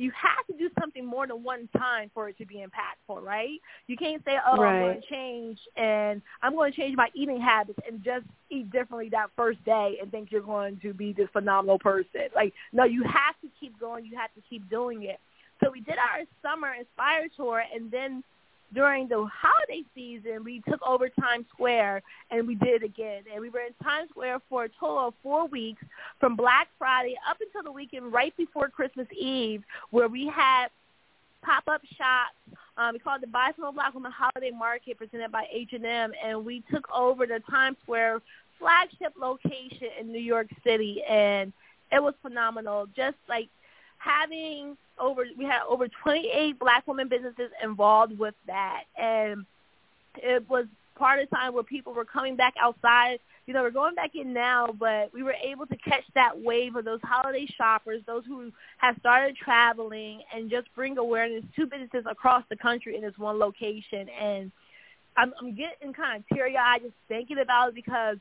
you 0.00 0.10
have 0.12 0.46
to 0.46 0.54
do 0.56 0.70
something 0.80 1.04
more 1.04 1.26
than 1.26 1.42
one 1.42 1.68
time 1.76 2.10
for 2.14 2.30
it 2.30 2.38
to 2.38 2.46
be 2.46 2.64
impactful, 2.64 3.22
right? 3.22 3.60
You 3.86 3.98
can't 3.98 4.24
say, 4.24 4.38
"Oh, 4.46 4.56
right. 4.56 4.72
I'm 4.72 4.80
going 4.80 5.02
to 5.02 5.06
change 5.08 5.58
and 5.76 6.22
I'm 6.42 6.54
going 6.54 6.72
to 6.72 6.76
change 6.76 6.96
my 6.96 7.08
eating 7.14 7.38
habits 7.38 7.78
and 7.86 8.02
just 8.02 8.24
eat 8.48 8.70
differently 8.70 9.10
that 9.10 9.26
first 9.36 9.62
day 9.66 9.98
and 10.00 10.10
think 10.10 10.32
you're 10.32 10.40
going 10.40 10.80
to 10.80 10.94
be 10.94 11.12
this 11.12 11.28
phenomenal 11.34 11.78
person." 11.78 12.22
Like, 12.34 12.54
no, 12.72 12.84
you 12.84 13.02
have 13.02 13.38
to 13.42 13.48
keep 13.60 13.78
going. 13.78 14.06
You 14.06 14.16
have 14.16 14.32
to 14.34 14.40
keep 14.48 14.68
doing 14.70 15.02
it. 15.02 15.20
So 15.62 15.70
we 15.70 15.80
did 15.80 15.96
our 15.98 16.24
summer 16.40 16.72
Inspire 16.72 17.28
tour, 17.36 17.62
and 17.74 17.90
then 17.90 18.24
during 18.72 19.08
the 19.08 19.28
holiday 19.32 19.82
season, 19.94 20.44
we 20.44 20.62
took 20.68 20.80
over 20.86 21.08
Times 21.08 21.46
Square 21.52 22.02
and 22.30 22.46
we 22.46 22.54
did 22.54 22.82
it 22.82 22.84
again. 22.84 23.22
And 23.32 23.40
we 23.40 23.50
were 23.50 23.60
in 23.60 23.72
Times 23.82 24.08
Square 24.10 24.40
for 24.48 24.64
a 24.64 24.68
total 24.68 25.08
of 25.08 25.14
four 25.22 25.46
weeks 25.46 25.82
from 26.18 26.36
Black 26.36 26.68
Friday 26.78 27.16
up 27.28 27.38
until 27.40 27.62
the 27.62 27.72
weekend 27.72 28.12
right 28.12 28.36
before 28.36 28.68
Christmas 28.68 29.08
Eve 29.18 29.62
where 29.90 30.08
we 30.08 30.26
had 30.26 30.68
pop-up 31.42 31.82
shops. 31.96 32.60
Um, 32.76 32.92
we 32.92 32.98
called 32.98 33.22
the 33.22 33.26
Buy 33.26 33.50
From 33.56 33.74
Black 33.74 33.92
Woman 33.92 34.12
Holiday 34.12 34.50
Market 34.56 34.98
presented 34.98 35.32
by 35.32 35.46
H&M. 35.50 36.12
And 36.24 36.44
we 36.44 36.62
took 36.70 36.88
over 36.94 37.26
the 37.26 37.40
Times 37.50 37.76
Square 37.82 38.20
flagship 38.58 39.14
location 39.18 39.88
in 39.98 40.12
New 40.12 40.20
York 40.20 40.48
City. 40.64 41.02
And 41.08 41.52
it 41.90 42.02
was 42.02 42.14
phenomenal. 42.22 42.86
Just 42.94 43.16
like 43.28 43.48
having 44.00 44.76
over 44.98 45.24
we 45.36 45.44
had 45.44 45.60
over 45.68 45.88
28 45.88 46.58
black 46.58 46.86
women 46.86 47.08
businesses 47.08 47.50
involved 47.62 48.18
with 48.18 48.34
that. 48.46 48.84
And 48.98 49.46
it 50.16 50.48
was 50.48 50.66
part 50.96 51.20
of 51.20 51.28
the 51.28 51.36
time 51.36 51.54
where 51.54 51.62
people 51.62 51.94
were 51.94 52.04
coming 52.04 52.36
back 52.36 52.54
outside. 52.60 53.20
You 53.46 53.54
know 53.54 53.62
we're 53.62 53.70
going 53.70 53.94
back 53.94 54.14
in 54.14 54.32
now 54.32 54.68
but 54.78 55.12
we 55.12 55.22
were 55.22 55.34
able 55.42 55.66
to 55.66 55.76
catch 55.76 56.04
that 56.14 56.40
wave 56.40 56.76
of 56.76 56.84
those 56.84 57.00
holiday 57.02 57.46
shoppers 57.56 58.00
those 58.06 58.24
who 58.24 58.52
have 58.78 58.96
started 59.00 59.36
traveling 59.36 60.20
and 60.32 60.48
just 60.48 60.72
bring 60.76 60.98
awareness 60.98 61.44
to 61.56 61.66
businesses 61.66 62.04
across 62.08 62.44
the 62.48 62.54
country 62.56 62.94
in 62.94 63.02
this 63.02 63.18
one 63.18 63.38
location. 63.38 64.08
And 64.08 64.52
i'm 65.16 65.32
i'm 65.40 65.54
getting 65.54 65.92
kind 65.92 66.18
of 66.22 66.36
teary 66.36 66.56
eyed 66.56 66.82
just 66.82 66.94
thinking 67.08 67.38
about 67.38 67.70
it 67.70 67.74
because 67.74 68.18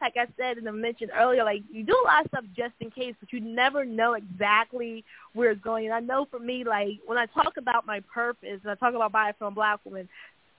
like 0.00 0.14
I 0.16 0.26
said 0.36 0.58
and 0.58 0.68
I 0.68 0.72
mentioned 0.72 1.10
earlier, 1.18 1.44
like 1.44 1.62
you 1.70 1.84
do 1.84 1.96
a 2.04 2.06
lot 2.06 2.24
of 2.24 2.28
stuff 2.28 2.44
just 2.56 2.74
in 2.80 2.90
case, 2.90 3.14
but 3.20 3.32
you 3.32 3.40
never 3.40 3.84
know 3.84 4.14
exactly 4.14 5.04
where 5.32 5.50
it's 5.50 5.62
going. 5.62 5.86
And 5.86 5.94
I 5.94 6.00
know 6.00 6.26
for 6.30 6.38
me, 6.38 6.64
like 6.64 6.98
when 7.06 7.18
I 7.18 7.26
talk 7.26 7.54
about 7.56 7.86
my 7.86 8.00
purpose 8.12 8.60
and 8.62 8.70
I 8.70 8.74
talk 8.74 8.94
about 8.94 9.12
buying 9.12 9.34
from 9.38 9.54
black 9.54 9.80
women, 9.84 10.08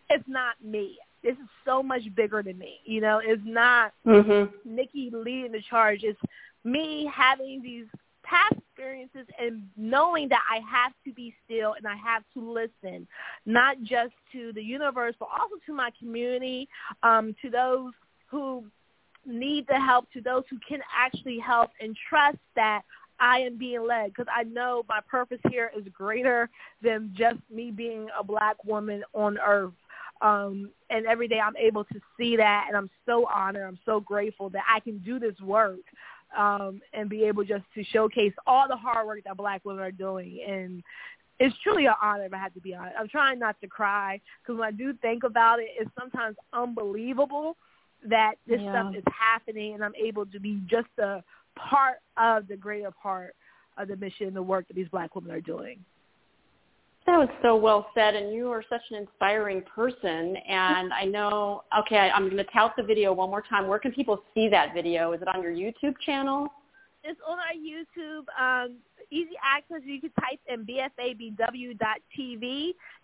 it's 0.10 0.28
not 0.28 0.56
me. 0.64 0.98
This 1.24 1.34
is 1.34 1.50
so 1.66 1.82
much 1.84 2.04
bigger 2.16 2.42
than 2.44 2.58
me. 2.58 2.80
You 2.86 3.02
know, 3.02 3.22
it's 3.24 3.42
not 3.46 3.92
mm-hmm. 4.06 4.54
Nikki 4.70 5.10
leading 5.12 5.52
the 5.52 5.62
charge. 5.70 6.00
It's 6.04 6.20
me 6.64 7.10
having 7.14 7.62
these 7.62 7.86
past 8.24 8.56
experiences 8.58 9.26
and 9.40 9.64
knowing 9.78 10.30
that 10.30 10.42
I 10.52 10.60
have 10.70 10.94
to 11.06 11.14
be 11.14 11.34
still 11.46 11.74
and 11.74 11.88
I 11.88 11.96
have 11.96 12.24
to 12.34 12.52
listen, 12.52 13.08
not 13.46 13.78
just 13.84 14.14
to 14.34 14.52
the 14.54 14.62
universe, 14.62 15.16
but 15.20 15.30
also 15.32 15.56
to 15.66 15.74
my 15.74 15.92
community, 15.98 16.68
um, 17.04 17.36
to 17.42 17.50
those 17.50 17.94
who 18.28 18.66
need 19.28 19.68
the 19.68 19.80
help 19.80 20.12
to 20.14 20.22
those 20.22 20.44
who 20.50 20.58
can 20.68 20.80
actually 20.96 21.40
help 21.40 21.72
and 21.80 21.96
trust 22.10 22.38
that 22.56 22.82
I 23.20 23.40
am 23.40 23.58
being 23.58 23.86
led 23.86 24.12
because 24.12 24.28
I 24.34 24.44
know 24.44 24.84
my 24.88 25.00
purpose 25.10 25.40
here 25.50 25.72
is 25.76 25.86
greater 25.92 26.50
than 26.82 27.14
just 27.18 27.40
me 27.52 27.72
being 27.72 28.08
a 28.18 28.24
black 28.24 28.64
woman 28.64 29.04
on 29.14 29.38
earth. 29.46 29.74
Um, 30.22 30.72
and 30.90 31.06
every 31.06 31.28
day 31.28 31.40
I'm 31.40 31.58
able 31.58 31.84
to 31.86 32.00
see 32.18 32.38
that 32.38 32.66
and 32.68 32.78
I'm 32.78 32.90
so 33.06 33.28
honored. 33.28 33.68
I'm 33.68 33.80
so 33.86 34.00
grateful 34.00 34.50
that 34.52 34.64
I 34.72 34.80
can 34.80 35.00
do 35.00 35.20
this 35.20 35.40
work 35.42 35.80
um, 36.38 36.82
and 36.94 37.10
be 37.10 37.24
able 37.24 37.44
just 37.44 37.66
to 37.76 37.84
showcase 37.84 38.34
all 38.46 38.68
the 38.68 38.76
hard 38.76 39.06
work 39.08 39.20
that 39.26 39.38
black 39.38 39.64
women 39.64 39.84
are 39.84 39.92
doing. 39.92 40.40
And 40.48 40.84
it's 41.40 41.56
truly 41.64 41.86
an 41.86 41.94
honor 42.02 42.26
if 42.26 42.34
I 42.34 42.38
have 42.38 42.54
to 42.56 42.62
be 42.62 42.74
honest. 42.74 42.96
I'm 43.00 43.10
trying 43.10 43.40
not 43.40 43.60
to 43.62 43.68
cry 43.68 44.20
because 44.42 44.60
when 44.60 44.68
I 44.68 44.72
do 44.72 44.94
think 45.02 45.24
about 45.24 45.60
it, 45.60 45.68
it's 45.80 45.92
sometimes 46.00 46.36
unbelievable 46.54 47.58
that 48.06 48.36
this 48.48 48.60
yeah. 48.62 48.72
stuff 48.72 48.96
is 48.96 49.04
happening 49.12 49.74
and 49.74 49.84
I'm 49.84 49.96
able 49.96 50.26
to 50.28 50.40
be 50.40 50.62
just 50.70 50.88
a 51.00 51.24
part 51.56 51.98
of 52.18 52.48
the 52.48 52.56
greater 52.56 52.92
part 52.92 53.36
of 53.78 53.88
the 53.88 53.96
mission 53.96 54.28
and 54.28 54.36
the 54.36 54.42
work 54.42 54.68
that 54.68 54.76
these 54.76 54.88
black 54.90 55.16
women 55.16 55.32
are 55.32 55.42
doing. 55.42 55.80
That 57.06 57.18
was 57.18 57.30
so 57.42 57.56
well 57.56 57.88
said, 57.96 58.16
and 58.16 58.34
you 58.34 58.52
are 58.52 58.64
such 58.70 58.82
an 58.92 58.98
inspiring 58.98 59.64
person. 59.74 60.36
And 60.46 60.92
I 60.92 61.06
know, 61.06 61.64
okay, 61.80 62.12
I'm 62.14 62.26
going 62.26 62.36
to 62.36 62.44
tout 62.52 62.74
the 62.76 62.84
video 62.84 63.14
one 63.14 63.30
more 63.30 63.42
time. 63.50 63.68
Where 63.68 63.80
can 63.80 63.94
people 63.94 64.22
see 64.34 64.50
that 64.50 64.74
video? 64.74 65.14
Is 65.14 65.22
it 65.22 65.28
on 65.34 65.42
your 65.42 65.54
YouTube 65.54 65.94
channel? 66.06 66.50
It's 67.06 67.20
on 67.26 67.38
our 67.40 67.54
YouTube. 67.56 68.26
Um, 68.38 68.76
easy 69.12 69.36
access. 69.44 69.82
You 69.84 70.00
can 70.00 70.12
type 70.20 70.40
in 70.48 70.66
bfabw.tv, 70.66 71.76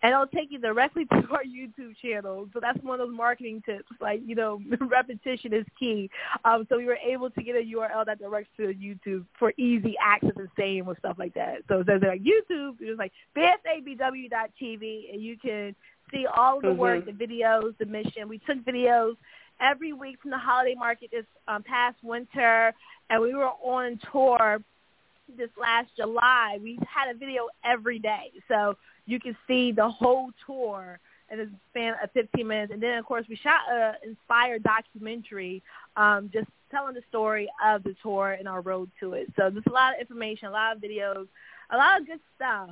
and 0.02 0.12
it'll 0.12 0.28
take 0.28 0.52
you 0.52 0.60
directly 0.60 1.06
to 1.12 1.16
our 1.32 1.44
YouTube 1.44 1.96
channel. 2.02 2.50
So 2.54 2.60
that's 2.62 2.82
one 2.84 3.00
of 3.00 3.08
those 3.08 3.16
marketing 3.16 3.64
tips. 3.66 3.92
Like 4.00 4.22
you 4.26 4.36
know, 4.36 4.62
repetition 4.82 5.54
is 5.54 5.66
key. 5.80 6.10
Um, 6.46 6.66
so 6.70 6.78
we 6.78 6.86
were 6.86 6.98
able 7.06 7.30
to 7.30 7.44
get 7.44 7.56
a 7.56 7.60
URL 7.60 8.06
that 8.06 8.20
directs 8.20 8.50
to 8.58 8.74
YouTube 8.74 9.26
for 9.38 9.54
easy 9.58 9.96
access 10.04 10.34
and 10.36 10.50
same 10.58 10.86
with 10.86 11.00
stuff 11.00 11.18
like 11.18 11.34
that. 11.36 11.60
So 11.68 11.80
it 11.80 11.88
says 11.88 12.02
like 12.02 12.22
YouTube, 12.22 12.78
it's 12.80 13.00
like 13.00 13.12
bfabw.tv, 13.36 15.14
and 15.14 15.22
you 15.22 15.38
can 15.38 15.76
see 16.12 16.26
all 16.26 16.60
the 16.60 16.68
mm-hmm. 16.68 16.78
work, 16.78 17.06
the 17.06 17.12
videos, 17.12 17.78
the 17.78 17.86
mission. 17.86 18.28
We 18.28 18.40
took 18.40 18.58
videos 18.60 19.16
every 19.60 19.94
week 19.94 20.22
from 20.22 20.32
the 20.32 20.38
holiday 20.38 20.76
market 20.76 21.10
this 21.12 21.26
um, 21.48 21.64
past 21.64 21.98
winter, 22.04 22.74
and 23.10 23.22
we 23.22 23.34
were 23.34 23.50
on 23.64 24.00
tour 24.12 24.62
this 25.38 25.50
last 25.60 25.90
July, 25.96 26.58
we 26.62 26.78
had 26.88 27.14
a 27.14 27.18
video 27.18 27.48
every 27.64 28.00
day, 28.00 28.32
so 28.48 28.76
you 29.06 29.20
can 29.20 29.36
see 29.48 29.72
the 29.72 29.90
whole 29.90 30.32
tour 30.46 31.00
in 31.32 31.40
a 31.40 31.46
span 31.70 31.96
of 32.04 32.12
15 32.12 32.48
minutes. 32.48 32.72
And 32.72 32.82
then, 32.82 32.98
of 32.98 33.06
course, 33.06 33.26
we 33.28 33.36
shot 33.36 33.62
an 33.72 33.96
inspired 34.06 34.64
documentary 34.64 35.64
um, 35.96 36.30
just 36.34 36.48
telling 36.72 36.94
the 36.94 37.02
story 37.10 37.50
of 37.66 37.84
the 37.84 37.96
tour 38.02 38.34
and 38.34 38.48
our 38.48 38.62
road 38.62 38.90
to 39.00 39.14
it. 39.14 39.28
So 39.36 39.50
there's 39.50 39.66
a 39.68 39.72
lot 39.72 39.94
of 39.94 40.00
information, 40.00 40.48
a 40.48 40.52
lot 40.52 40.76
of 40.76 40.82
videos, 40.82 41.28
a 41.72 41.78
lot 41.78 42.02
of 42.02 42.08
good 42.08 42.20
stuff 42.36 42.72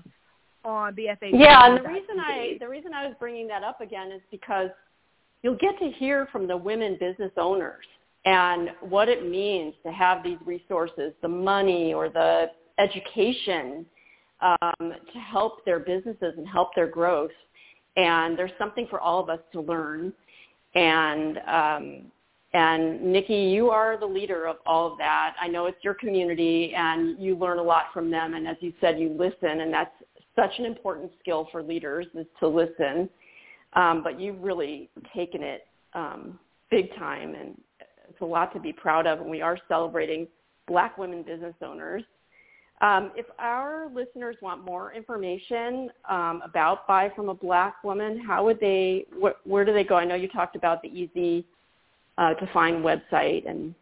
on 0.63 0.95
BFA. 0.95 1.31
Yeah, 1.33 1.65
and 1.65 1.83
the 1.83 1.89
reason 1.89 2.19
I 2.19 2.57
the 2.59 2.67
reason 2.67 2.93
I 2.93 3.07
was 3.07 3.15
bringing 3.19 3.47
that 3.47 3.63
up 3.63 3.81
again 3.81 4.11
is 4.11 4.21
because 4.29 4.69
you'll 5.41 5.57
get 5.57 5.77
to 5.79 5.89
hear 5.91 6.27
from 6.31 6.47
the 6.47 6.57
women 6.57 6.97
business 6.99 7.31
owners 7.37 7.85
and 8.25 8.69
what 8.81 9.09
it 9.09 9.29
means 9.29 9.73
to 9.83 9.91
have 9.91 10.23
these 10.23 10.37
resources, 10.45 11.13
the 11.21 11.27
money 11.27 11.93
or 11.93 12.09
the 12.09 12.47
education 12.77 13.85
um, 14.41 14.93
to 15.13 15.19
help 15.19 15.63
their 15.65 15.79
businesses 15.79 16.33
and 16.37 16.47
help 16.47 16.75
their 16.75 16.87
growth. 16.87 17.31
And 17.97 18.37
there's 18.37 18.51
something 18.57 18.87
for 18.89 18.99
all 18.99 19.21
of 19.21 19.29
us 19.29 19.39
to 19.53 19.61
learn. 19.61 20.13
And 20.75 21.37
um, 21.47 22.11
and 22.53 23.01
Nikki, 23.01 23.33
you 23.33 23.69
are 23.69 23.97
the 23.97 24.05
leader 24.05 24.45
of 24.45 24.57
all 24.65 24.91
of 24.91 24.97
that. 24.97 25.35
I 25.39 25.47
know 25.47 25.67
it's 25.67 25.81
your 25.83 25.93
community, 25.93 26.73
and 26.75 27.17
you 27.17 27.37
learn 27.37 27.59
a 27.59 27.63
lot 27.63 27.85
from 27.93 28.11
them. 28.11 28.33
And 28.33 28.45
as 28.45 28.57
you 28.59 28.73
said, 28.81 28.99
you 28.99 29.15
listen, 29.17 29.61
and 29.61 29.73
that's 29.73 29.93
such 30.35 30.51
an 30.59 30.65
important 30.65 31.11
skill 31.21 31.47
for 31.51 31.63
leaders 31.63 32.07
is 32.13 32.25
to 32.41 32.47
listen. 32.49 33.09
Um, 33.73 34.03
but 34.03 34.19
you've 34.19 34.41
really 34.41 34.89
taken 35.15 35.41
it 35.41 35.65
um, 35.93 36.37
big 36.69 36.93
time, 36.95 37.35
and 37.35 37.55
a 38.21 38.25
lot 38.25 38.53
to 38.53 38.59
be 38.59 38.73
proud 38.73 39.07
of. 39.07 39.19
And 39.19 39.29
we 39.29 39.41
are 39.41 39.57
celebrating 39.67 40.27
Black 40.67 40.97
women 40.97 41.23
business 41.23 41.55
owners. 41.61 42.03
Um, 42.81 43.11
if 43.15 43.27
our 43.37 43.89
listeners 43.93 44.35
want 44.41 44.65
more 44.65 44.91
information 44.91 45.91
um, 46.09 46.41
about 46.43 46.87
Buy 46.87 47.11
from 47.15 47.29
a 47.29 47.33
Black 47.33 47.83
Woman, 47.83 48.19
how 48.19 48.43
would 48.43 48.59
they? 48.59 49.05
Wh- 49.21 49.47
where 49.47 49.63
do 49.63 49.71
they 49.71 49.83
go? 49.83 49.95
I 49.95 50.05
know 50.05 50.15
you 50.15 50.27
talked 50.27 50.55
about 50.55 50.81
the 50.81 50.87
easy 50.89 51.45
uh, 52.17 52.33
to 52.33 52.49
find 52.53 52.83
website 52.83 53.49
and. 53.49 53.75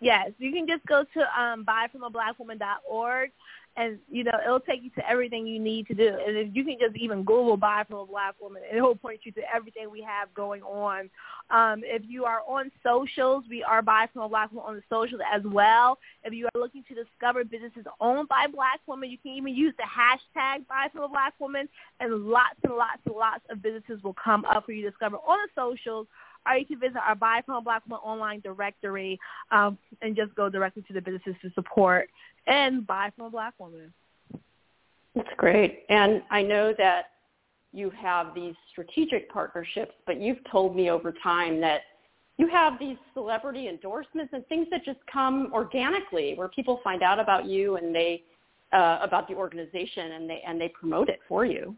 Yes, 0.00 0.30
you 0.38 0.52
can 0.52 0.64
just 0.64 0.86
go 0.86 1.04
to 1.12 1.40
um, 1.42 1.66
buyfromablackwoman.org 1.66 3.30
and 3.78 3.98
you 4.10 4.24
know 4.24 4.32
it'll 4.44 4.60
take 4.60 4.82
you 4.82 4.90
to 4.90 5.08
everything 5.08 5.46
you 5.46 5.60
need 5.60 5.86
to 5.86 5.94
do. 5.94 6.08
And 6.08 6.36
if 6.36 6.54
you 6.54 6.64
can 6.64 6.76
just 6.80 6.96
even 6.96 7.22
Google 7.22 7.56
"buy 7.56 7.84
from 7.88 7.98
a 7.98 8.06
black 8.06 8.34
woman," 8.40 8.62
it 8.70 8.82
will 8.82 8.96
point 8.96 9.20
you 9.22 9.32
to 9.32 9.42
everything 9.54 9.88
we 9.90 10.02
have 10.02 10.34
going 10.34 10.62
on. 10.62 11.08
Um, 11.50 11.82
if 11.84 12.02
you 12.06 12.24
are 12.24 12.42
on 12.46 12.70
socials, 12.82 13.44
we 13.48 13.62
are 13.62 13.80
"buy 13.80 14.08
from 14.12 14.22
a 14.22 14.28
black 14.28 14.50
woman" 14.50 14.68
on 14.68 14.74
the 14.74 14.82
socials 14.90 15.20
as 15.32 15.42
well. 15.44 15.98
If 16.24 16.34
you 16.34 16.46
are 16.46 16.60
looking 16.60 16.82
to 16.88 16.94
discover 16.94 17.44
businesses 17.44 17.84
owned 18.00 18.28
by 18.28 18.46
black 18.52 18.80
women, 18.86 19.10
you 19.10 19.18
can 19.18 19.32
even 19.32 19.54
use 19.54 19.74
the 19.78 19.84
hashtag 19.84 20.66
"buy 20.66 20.88
from 20.92 21.04
a 21.04 21.08
black 21.08 21.34
woman," 21.38 21.68
and 22.00 22.26
lots 22.26 22.58
and 22.64 22.74
lots 22.74 23.00
and 23.06 23.14
lots 23.14 23.44
of 23.48 23.62
businesses 23.62 24.02
will 24.02 24.16
come 24.22 24.44
up 24.44 24.66
for 24.66 24.72
you 24.72 24.82
to 24.82 24.90
discover 24.90 25.16
on 25.18 25.38
the 25.46 25.48
socials 25.54 26.08
or 26.46 26.56
you 26.56 26.66
can 26.66 26.80
visit 26.80 26.98
our 27.06 27.14
Buy 27.14 27.42
from 27.44 27.56
a 27.56 27.60
Black 27.60 27.82
Woman 27.86 28.00
online 28.04 28.40
directory 28.40 29.18
um, 29.50 29.78
and 30.02 30.16
just 30.16 30.34
go 30.34 30.48
directly 30.48 30.82
to 30.88 30.92
the 30.92 31.00
businesses 31.00 31.34
to 31.42 31.50
support 31.54 32.08
and 32.48 32.86
buy 32.86 33.10
from 33.16 33.26
a 33.26 33.30
black 33.30 33.54
woman. 33.58 33.92
That's 35.14 35.28
great. 35.36 35.84
And 35.88 36.22
I 36.30 36.42
know 36.42 36.74
that 36.78 37.10
you 37.72 37.90
have 37.90 38.34
these 38.34 38.54
strategic 38.70 39.30
partnerships, 39.30 39.92
but 40.06 40.20
you've 40.20 40.38
told 40.50 40.74
me 40.74 40.90
over 40.90 41.12
time 41.22 41.60
that 41.60 41.82
you 42.38 42.48
have 42.48 42.78
these 42.78 42.96
celebrity 43.14 43.68
endorsements 43.68 44.32
and 44.32 44.46
things 44.46 44.68
that 44.70 44.84
just 44.84 45.00
come 45.12 45.50
organically 45.52 46.34
where 46.36 46.48
people 46.48 46.80
find 46.82 47.02
out 47.02 47.20
about 47.20 47.46
you 47.46 47.76
and 47.76 47.94
they 47.94 48.22
uh, 48.72 48.98
about 49.02 49.26
the 49.28 49.34
organization 49.34 50.12
and 50.12 50.28
they 50.28 50.42
and 50.46 50.60
they 50.60 50.68
promote 50.68 51.08
it 51.08 51.20
for 51.28 51.44
you. 51.44 51.74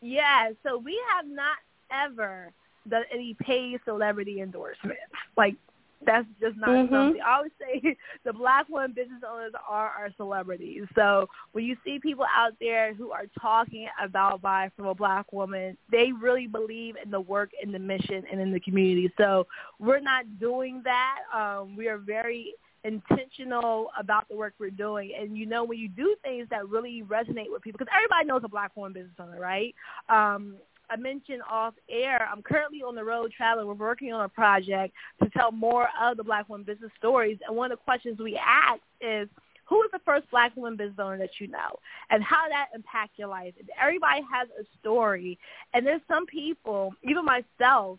Yeah, 0.00 0.50
so 0.62 0.78
we 0.78 1.00
have 1.14 1.26
not 1.26 1.56
ever 1.90 2.52
done 2.88 3.04
any 3.12 3.34
paid 3.40 3.80
celebrity 3.84 4.40
endorsements. 4.40 5.00
Like 5.36 5.56
that's 6.04 6.26
just 6.40 6.56
not 6.56 6.70
mm-hmm. 6.70 6.94
something. 6.94 7.20
I 7.24 7.36
always 7.36 7.52
say 7.58 7.96
the 8.24 8.32
black 8.32 8.68
women 8.68 8.92
business 8.92 9.22
owners 9.28 9.52
are 9.68 9.88
our 9.88 10.10
celebrities. 10.16 10.84
So 10.94 11.28
when 11.52 11.64
you 11.64 11.76
see 11.84 11.98
people 11.98 12.26
out 12.34 12.52
there 12.60 12.94
who 12.94 13.10
are 13.10 13.26
talking 13.40 13.88
about 14.02 14.42
buy 14.42 14.70
from 14.76 14.86
a 14.86 14.94
black 14.94 15.32
woman, 15.32 15.76
they 15.90 16.12
really 16.12 16.46
believe 16.46 16.94
in 17.02 17.10
the 17.10 17.20
work, 17.20 17.50
in 17.62 17.72
the 17.72 17.78
mission, 17.78 18.24
and 18.30 18.40
in 18.40 18.52
the 18.52 18.60
community. 18.60 19.10
So 19.18 19.46
we're 19.78 20.00
not 20.00 20.24
doing 20.38 20.82
that. 20.84 21.18
Um, 21.34 21.76
we 21.76 21.88
are 21.88 21.98
very 21.98 22.54
intentional 22.84 23.90
about 23.98 24.28
the 24.28 24.36
work 24.36 24.54
we're 24.58 24.70
doing. 24.70 25.12
And 25.18 25.36
you 25.36 25.46
know, 25.46 25.64
when 25.64 25.78
you 25.78 25.88
do 25.88 26.14
things 26.22 26.46
that 26.50 26.68
really 26.68 27.02
resonate 27.02 27.50
with 27.50 27.62
people, 27.62 27.78
because 27.78 27.92
everybody 27.94 28.26
knows 28.26 28.42
a 28.44 28.48
black 28.48 28.76
woman 28.76 28.92
business 28.92 29.14
owner, 29.18 29.40
right? 29.40 29.74
Um, 30.08 30.56
I 30.88 30.96
mentioned 30.96 31.42
off 31.50 31.74
air, 31.88 32.28
I'm 32.32 32.42
currently 32.42 32.82
on 32.82 32.94
the 32.94 33.04
road 33.04 33.32
traveling. 33.36 33.66
We're 33.66 33.74
working 33.74 34.12
on 34.12 34.24
a 34.24 34.28
project 34.28 34.94
to 35.22 35.28
tell 35.30 35.50
more 35.50 35.88
of 36.00 36.16
the 36.16 36.24
Black 36.24 36.48
women 36.48 36.64
business 36.64 36.92
stories. 36.98 37.38
And 37.46 37.56
one 37.56 37.72
of 37.72 37.78
the 37.78 37.84
questions 37.84 38.18
we 38.18 38.36
ask 38.36 38.80
is, 39.00 39.28
who 39.68 39.82
is 39.82 39.90
the 39.92 39.98
first 40.04 40.30
Black 40.30 40.54
woman 40.56 40.76
business 40.76 40.98
owner 41.00 41.18
that 41.18 41.40
you 41.40 41.48
know, 41.48 41.78
and 42.10 42.22
how 42.22 42.44
did 42.44 42.52
that 42.52 42.68
impact 42.74 43.18
your 43.18 43.28
life? 43.28 43.52
Everybody 43.80 44.22
has 44.32 44.48
a 44.60 44.64
story, 44.80 45.38
and 45.74 45.84
there's 45.84 46.00
some 46.06 46.24
people, 46.26 46.94
even 47.02 47.24
myself. 47.24 47.98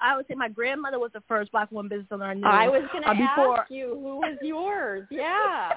I 0.00 0.16
would 0.16 0.26
say 0.28 0.34
my 0.34 0.48
grandmother 0.48 0.98
was 0.98 1.10
the 1.12 1.22
first 1.26 1.50
Black 1.52 1.72
woman 1.72 1.88
business 1.88 2.06
owner 2.10 2.26
I 2.26 2.34
knew. 2.34 2.46
I 2.46 2.68
was 2.68 2.82
going 2.92 3.02
to 3.02 3.08
uh, 3.08 3.14
ask 3.14 3.70
you 3.70 3.94
who 3.94 4.16
was 4.18 4.36
yours. 4.42 5.06
Yeah. 5.10 5.70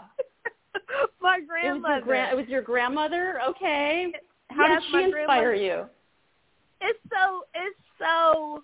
my 1.21 1.39
grandmother. 1.39 1.95
It 1.95 2.05
was, 2.05 2.07
your 2.07 2.25
it 2.25 2.35
was 2.35 2.47
your 2.47 2.61
grandmother. 2.61 3.39
Okay. 3.49 4.11
How 4.49 4.67
yes, 4.67 4.81
did 4.81 4.91
she 4.91 5.03
inspire 5.05 5.53
you? 5.53 5.85
It's 6.81 6.99
so 7.09 7.43
it's 7.53 7.79
so 7.97 8.63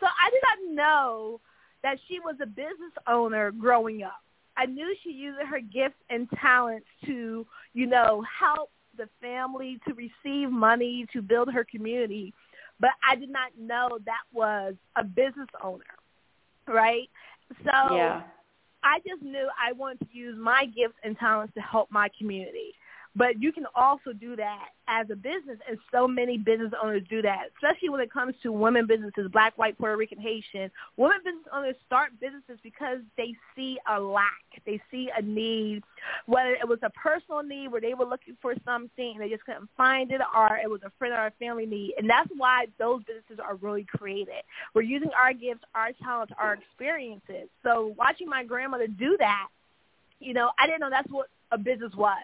so 0.00 0.06
I 0.06 0.30
did 0.30 0.42
not 0.42 0.74
know 0.74 1.40
that 1.82 1.98
she 2.08 2.20
was 2.20 2.36
a 2.42 2.46
business 2.46 2.92
owner 3.06 3.50
growing 3.50 4.02
up. 4.02 4.22
I 4.56 4.66
knew 4.66 4.94
she 5.02 5.10
used 5.10 5.38
her 5.40 5.60
gifts 5.60 5.98
and 6.10 6.28
talents 6.40 6.86
to, 7.06 7.46
you 7.72 7.86
know, 7.86 8.22
help 8.38 8.70
the 8.96 9.08
family 9.20 9.80
to 9.88 9.94
receive 9.94 10.50
money 10.50 11.06
to 11.12 11.22
build 11.22 11.52
her 11.52 11.64
community, 11.64 12.34
but 12.78 12.90
I 13.08 13.16
did 13.16 13.30
not 13.30 13.52
know 13.58 13.98
that 14.04 14.22
was 14.32 14.74
a 14.96 15.04
business 15.04 15.48
owner, 15.62 15.84
right? 16.68 17.08
So 17.64 17.94
yeah. 17.94 18.22
I 18.84 18.98
just 19.06 19.22
knew 19.22 19.48
I 19.60 19.72
wanted 19.72 20.00
to 20.00 20.16
use 20.16 20.36
my 20.38 20.66
gifts 20.66 20.98
and 21.02 21.16
talents 21.18 21.54
to 21.54 21.60
help 21.60 21.90
my 21.90 22.10
community. 22.18 22.74
But 23.14 23.42
you 23.42 23.52
can 23.52 23.66
also 23.74 24.12
do 24.12 24.36
that 24.36 24.68
as 24.88 25.10
a 25.10 25.16
business, 25.16 25.58
and 25.68 25.78
so 25.90 26.08
many 26.08 26.38
business 26.38 26.72
owners 26.82 27.02
do 27.10 27.20
that, 27.22 27.48
especially 27.54 27.90
when 27.90 28.00
it 28.00 28.10
comes 28.10 28.34
to 28.42 28.50
women 28.50 28.86
businesses, 28.86 29.30
black, 29.30 29.56
white, 29.58 29.76
Puerto 29.76 29.96
Rican, 29.96 30.18
Haitian. 30.18 30.70
Women 30.96 31.18
business 31.22 31.44
owners 31.52 31.76
start 31.86 32.12
businesses 32.20 32.58
because 32.62 32.98
they 33.18 33.34
see 33.54 33.78
a 33.86 34.00
lack. 34.00 34.32
They 34.64 34.80
see 34.90 35.10
a 35.16 35.20
need, 35.20 35.82
whether 36.24 36.54
it 36.54 36.66
was 36.66 36.78
a 36.82 36.90
personal 36.90 37.42
need 37.42 37.68
where 37.68 37.82
they 37.82 37.92
were 37.92 38.06
looking 38.06 38.36
for 38.40 38.54
something 38.64 39.12
and 39.14 39.20
they 39.20 39.28
just 39.28 39.44
couldn't 39.44 39.68
find 39.76 40.10
it, 40.10 40.20
or 40.34 40.56
it 40.56 40.70
was 40.70 40.80
a 40.82 40.90
friend 40.98 41.12
or 41.12 41.26
a 41.26 41.32
family 41.32 41.66
need. 41.66 41.94
And 41.98 42.08
that's 42.08 42.30
why 42.36 42.66
those 42.78 43.02
businesses 43.04 43.38
are 43.44 43.56
really 43.56 43.84
created. 43.84 44.42
We're 44.74 44.82
using 44.82 45.10
our 45.10 45.34
gifts, 45.34 45.64
our 45.74 45.92
talents, 46.02 46.32
our 46.38 46.54
experiences. 46.54 47.48
So 47.62 47.94
watching 47.98 48.28
my 48.28 48.44
grandmother 48.44 48.86
do 48.86 49.16
that, 49.18 49.48
you 50.18 50.32
know, 50.32 50.50
I 50.58 50.66
didn't 50.66 50.80
know 50.80 50.90
that's 50.90 51.10
what 51.10 51.26
a 51.50 51.58
business 51.58 51.92
was. 51.94 52.16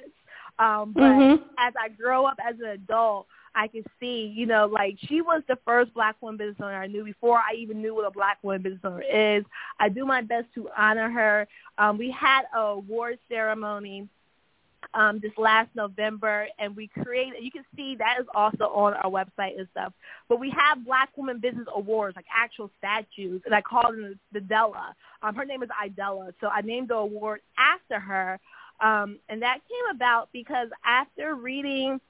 Um, 0.59 0.93
but 0.93 1.03
mm-hmm. 1.03 1.43
as 1.59 1.73
I 1.81 1.89
grow 1.89 2.27
up 2.27 2.39
as 2.47 2.57
an 2.61 2.67
adult, 2.67 3.27
I 3.55 3.69
can 3.69 3.83
see, 3.99 4.33
you 4.35 4.47
know, 4.47 4.67
like 4.67 4.97
she 5.09 5.21
was 5.21 5.43
the 5.49 5.59
first 5.65 5.93
black 5.95 6.17
woman 6.21 6.37
business 6.37 6.57
owner 6.61 6.77
I 6.77 6.87
knew 6.87 7.05
before 7.05 7.39
I 7.39 7.55
even 7.57 7.81
knew 7.81 7.95
what 7.95 8.07
a 8.07 8.11
black 8.11 8.39
woman 8.43 8.63
business 8.63 8.81
owner 8.85 9.03
is. 9.03 9.45
I 9.81 9.89
do 9.89 10.05
my 10.05 10.23
best 10.23 10.47
to 10.55 10.69
honor 10.77 11.11
her. 11.11 11.49
Um, 11.79 11.99
we 11.99 12.11
had 12.11 12.43
a 12.55 12.61
award 12.61 13.19
ceremony 13.29 14.09
um, 14.95 15.19
this 15.21 15.33
last 15.37 15.69
November, 15.75 16.47
and 16.59 16.75
we 16.77 16.89
created. 16.89 17.43
You 17.43 17.51
can 17.51 17.65
see 17.77 17.97
that 17.97 18.21
is 18.21 18.27
also 18.35 18.65
on 18.65 18.95
our 18.95 19.11
website 19.11 19.59
and 19.59 19.69
stuff. 19.73 19.93
But 20.29 20.41
we 20.41 20.51
have 20.51 20.85
Black 20.85 21.11
Women 21.17 21.41
Business 21.41 21.67
Awards, 21.75 22.17
like 22.17 22.27
actual 22.35 22.71
statues, 22.79 23.43
and 23.45 23.55
I 23.55 23.61
call 23.61 23.91
them 23.91 24.19
the 24.33 24.41
Della. 24.41 24.95
Um, 25.23 25.35
her 25.35 25.45
name 25.45 25.63
is 25.63 25.69
Idella, 25.85 26.33
so 26.41 26.49
I 26.49 26.61
named 26.61 26.89
the 26.89 26.95
award 26.95 27.41
after 27.59 27.99
her. 27.99 28.39
Um, 28.81 29.19
and 29.29 29.43
that 29.43 29.59
came 29.69 29.95
about 29.95 30.29
because 30.33 30.69
after 30.85 31.35
reading 31.35 32.01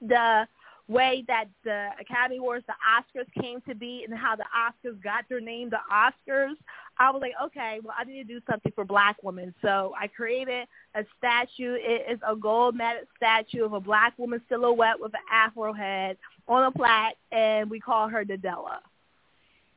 the 0.00 0.46
way 0.88 1.24
that 1.28 1.44
the 1.64 1.88
Academy 2.00 2.38
Awards, 2.38 2.64
the 2.66 2.74
Oscars 2.74 3.26
came 3.40 3.60
to 3.68 3.74
be 3.74 4.04
and 4.08 4.18
how 4.18 4.34
the 4.34 4.44
Oscars 4.44 5.00
got 5.02 5.24
their 5.28 5.40
name, 5.40 5.70
the 5.70 5.78
Oscars, 5.92 6.54
I 6.98 7.10
was 7.10 7.22
like, 7.22 7.32
okay, 7.42 7.78
well, 7.82 7.94
I 7.96 8.04
need 8.04 8.26
to 8.26 8.34
do 8.34 8.40
something 8.50 8.72
for 8.74 8.84
black 8.84 9.16
women. 9.22 9.54
So 9.62 9.94
I 9.98 10.08
created 10.08 10.66
a 10.94 11.04
statue. 11.16 11.76
It 11.78 12.12
is 12.12 12.18
a 12.26 12.34
gold 12.34 12.74
matted 12.74 13.06
statue 13.16 13.64
of 13.64 13.72
a 13.72 13.80
black 13.80 14.18
woman 14.18 14.42
silhouette 14.48 15.00
with 15.00 15.14
an 15.14 15.20
afro 15.32 15.72
head 15.72 16.16
on 16.48 16.64
a 16.64 16.70
plaque, 16.70 17.16
and 17.30 17.70
we 17.70 17.78
call 17.80 18.08
her 18.08 18.24
Della. 18.24 18.80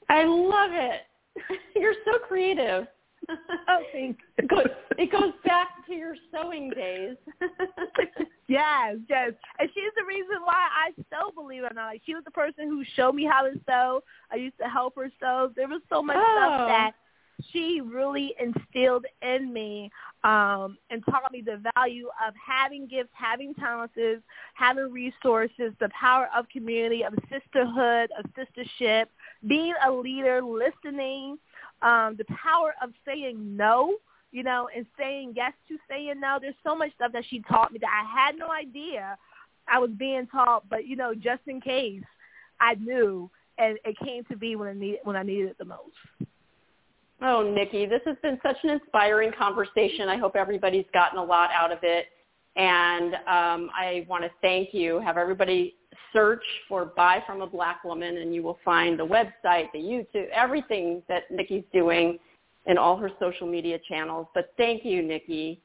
I 0.10 0.26
love 0.26 0.72
it. 0.74 1.02
You're 1.76 1.96
so 2.06 2.18
creative. 2.28 2.88
Oh, 3.30 3.80
thank 3.92 4.18
it 4.38 4.48
goes, 4.48 4.68
it 4.98 5.12
goes 5.12 5.34
back 5.46 5.86
to 5.88 5.94
your 5.94 6.16
sewing 6.32 6.70
days. 6.70 7.16
yes, 8.48 8.98
yes. 9.10 9.32
And 9.60 9.70
she's 9.74 9.92
the 9.96 10.06
reason 10.08 10.38
why 10.44 10.68
I 10.72 10.92
sew, 11.10 11.32
believe 11.36 11.64
it 11.64 11.72
or 11.72 11.76
not. 11.76 11.88
Like, 11.88 12.02
she 12.06 12.16
was 12.16 12.24
the 12.24 12.32
person 12.32 12.68
who 12.68 12.84
showed 12.96 13.16
me 13.16 13.26
how 13.26 13.44
to 13.44 13.60
sew. 13.68 14.04
I 14.32 14.36
used 14.36 14.58
to 14.60 14.68
help 14.68 14.96
her 14.96 15.10
sew. 15.20 15.52
There 15.56 15.68
was 15.68 15.82
so 15.90 16.02
much 16.02 16.18
oh. 16.20 16.36
stuff 16.36 16.68
that 16.70 16.92
she 17.52 17.82
really 17.82 18.34
instilled 18.40 19.06
in 19.22 19.52
me 19.52 19.92
um, 20.24 20.78
and 20.90 21.04
taught 21.06 21.32
me 21.32 21.42
the 21.42 21.62
value 21.76 22.08
of 22.26 22.34
having 22.36 22.88
gifts, 22.88 23.10
having 23.14 23.54
talents, 23.56 23.96
having 24.54 24.92
resources, 24.92 25.74
the 25.80 25.90
power 25.90 26.30
of 26.36 26.48
community, 26.50 27.04
of 27.04 27.14
sisterhood, 27.30 28.10
of 28.18 28.26
sistership, 28.38 29.06
being 29.48 29.74
a 29.86 29.92
leader, 29.92 30.42
listening, 30.42 31.38
um, 31.82 32.16
the 32.18 32.26
power 32.26 32.74
of 32.82 32.92
saying 33.06 33.58
no, 33.58 33.96
you 34.32 34.44
know, 34.44 34.70
and 34.76 34.86
saying 34.98 35.34
yes 35.36 35.54
to 35.68 35.78
saying 35.90 36.20
no. 36.20 36.38
There's 36.42 36.56
so 36.64 36.76
much 36.76 36.94
stuff 36.96 37.12
that 37.14 37.26
she 37.30 37.42
taught 37.42 37.72
me 37.72 37.80
that 37.80 37.90
I 37.90 38.28
had 38.28 38.38
no 38.38 38.50
idea 38.52 39.18
I 39.68 39.80
was 39.80 39.92
being 39.98 40.28
taught, 40.28 40.68
but 40.70 40.86
you 40.86 40.96
know, 40.96 41.14
just 41.14 41.42
in 41.48 41.62
case 41.62 42.04
I 42.60 42.76
knew, 42.76 43.30
and 43.58 43.78
it 43.86 43.98
came 44.04 44.24
to 44.26 44.38
be 44.38 44.56
when 44.56 44.68
I 44.70 44.74
need 44.74 45.00
when 45.04 45.16
I 45.16 45.24
needed 45.24 45.50
it 45.50 45.58
the 45.58 45.66
most. 45.66 46.30
Oh, 47.22 47.42
Nikki, 47.42 47.86
this 47.86 48.02
has 48.06 48.18
been 48.22 48.38
such 48.44 48.58
an 48.64 48.70
inspiring 48.70 49.32
conversation. 49.38 50.10
I 50.10 50.18
hope 50.18 50.36
everybody's 50.36 50.86
gotten 50.94 51.20
a 51.20 51.24
lot 51.24 51.52
out 51.54 51.72
of 51.72 51.80
it. 51.82 52.08
And 52.56 53.16
um, 53.16 53.70
I 53.74 54.06
want 54.10 54.24
to 54.24 54.30
thank 54.42 54.74
you. 54.74 55.00
Have 55.00 55.18
everybody 55.18 55.76
search 56.12 56.44
for 56.68 56.86
Buy 56.86 57.24
from 57.26 57.42
a 57.42 57.48
Black 57.48 57.84
Woman 57.84 58.18
and 58.18 58.34
you 58.34 58.44
will 58.44 58.60
find 58.64 59.00
the 59.00 59.06
website, 59.06 59.72
the 59.74 59.80
YouTube, 59.80 60.30
everything 60.30 61.02
that 61.08 61.30
Nikki's 61.32 61.64
doing 61.74 62.20
in 62.66 62.78
all 62.78 62.98
her 62.98 63.10
social 63.20 63.48
media 63.48 63.80
channels. 63.88 64.28
But 64.34 64.54
thank 64.58 64.86
you, 64.86 65.02
Nikki. 65.02 65.62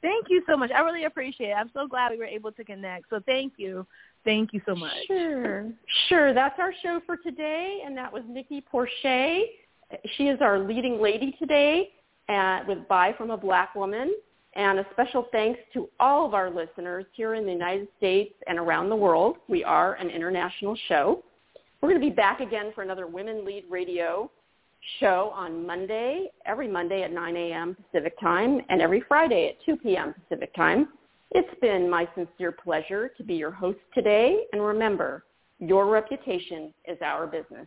Thank 0.00 0.26
you 0.28 0.42
so 0.48 0.56
much. 0.56 0.70
I 0.70 0.80
really 0.80 1.04
appreciate 1.04 1.50
it. 1.50 1.54
I'm 1.54 1.70
so 1.74 1.88
glad 1.88 2.12
we 2.12 2.18
were 2.18 2.24
able 2.24 2.52
to 2.52 2.64
connect. 2.64 3.10
So 3.10 3.20
thank 3.26 3.54
you. 3.56 3.86
Thank 4.24 4.52
you 4.52 4.60
so 4.66 4.74
much. 4.74 4.94
Sure. 5.06 5.70
Sure. 6.08 6.34
That's 6.34 6.58
our 6.58 6.72
show 6.82 7.00
for 7.04 7.16
today. 7.16 7.82
And 7.84 7.96
that 7.96 8.12
was 8.12 8.22
Nikki 8.28 8.60
Porcher 8.60 9.42
she 10.16 10.28
is 10.28 10.38
our 10.40 10.58
leading 10.58 11.00
lady 11.00 11.34
today 11.38 11.90
at, 12.28 12.66
with 12.66 12.86
Buy 12.88 13.14
from 13.16 13.30
a 13.30 13.36
Black 13.36 13.74
Woman. 13.74 14.14
And 14.54 14.78
a 14.78 14.86
special 14.92 15.26
thanks 15.30 15.60
to 15.74 15.88
all 16.00 16.26
of 16.26 16.34
our 16.34 16.50
listeners 16.50 17.04
here 17.12 17.34
in 17.34 17.44
the 17.44 17.52
United 17.52 17.88
States 17.96 18.34
and 18.46 18.58
around 18.58 18.88
the 18.88 18.96
world. 18.96 19.36
We 19.48 19.62
are 19.62 19.94
an 19.94 20.10
international 20.10 20.76
show. 20.88 21.22
We're 21.80 21.90
going 21.90 22.00
to 22.00 22.08
be 22.08 22.14
back 22.14 22.40
again 22.40 22.72
for 22.74 22.82
another 22.82 23.06
Women 23.06 23.44
Lead 23.44 23.64
Radio 23.70 24.30
show 25.00 25.32
on 25.34 25.66
Monday, 25.66 26.28
every 26.46 26.68
Monday 26.68 27.02
at 27.02 27.12
9 27.12 27.36
a.m. 27.36 27.76
Pacific 27.76 28.18
Time, 28.20 28.60
and 28.68 28.80
every 28.80 29.02
Friday 29.06 29.48
at 29.48 29.64
2 29.64 29.76
p.m. 29.76 30.14
Pacific 30.28 30.54
Time. 30.54 30.88
It's 31.32 31.60
been 31.60 31.90
my 31.90 32.08
sincere 32.14 32.52
pleasure 32.52 33.10
to 33.16 33.22
be 33.22 33.34
your 33.34 33.50
host 33.50 33.78
today. 33.94 34.44
And 34.52 34.64
remember, 34.64 35.24
your 35.60 35.86
reputation 35.86 36.72
is 36.86 36.98
our 37.02 37.26
business. 37.26 37.66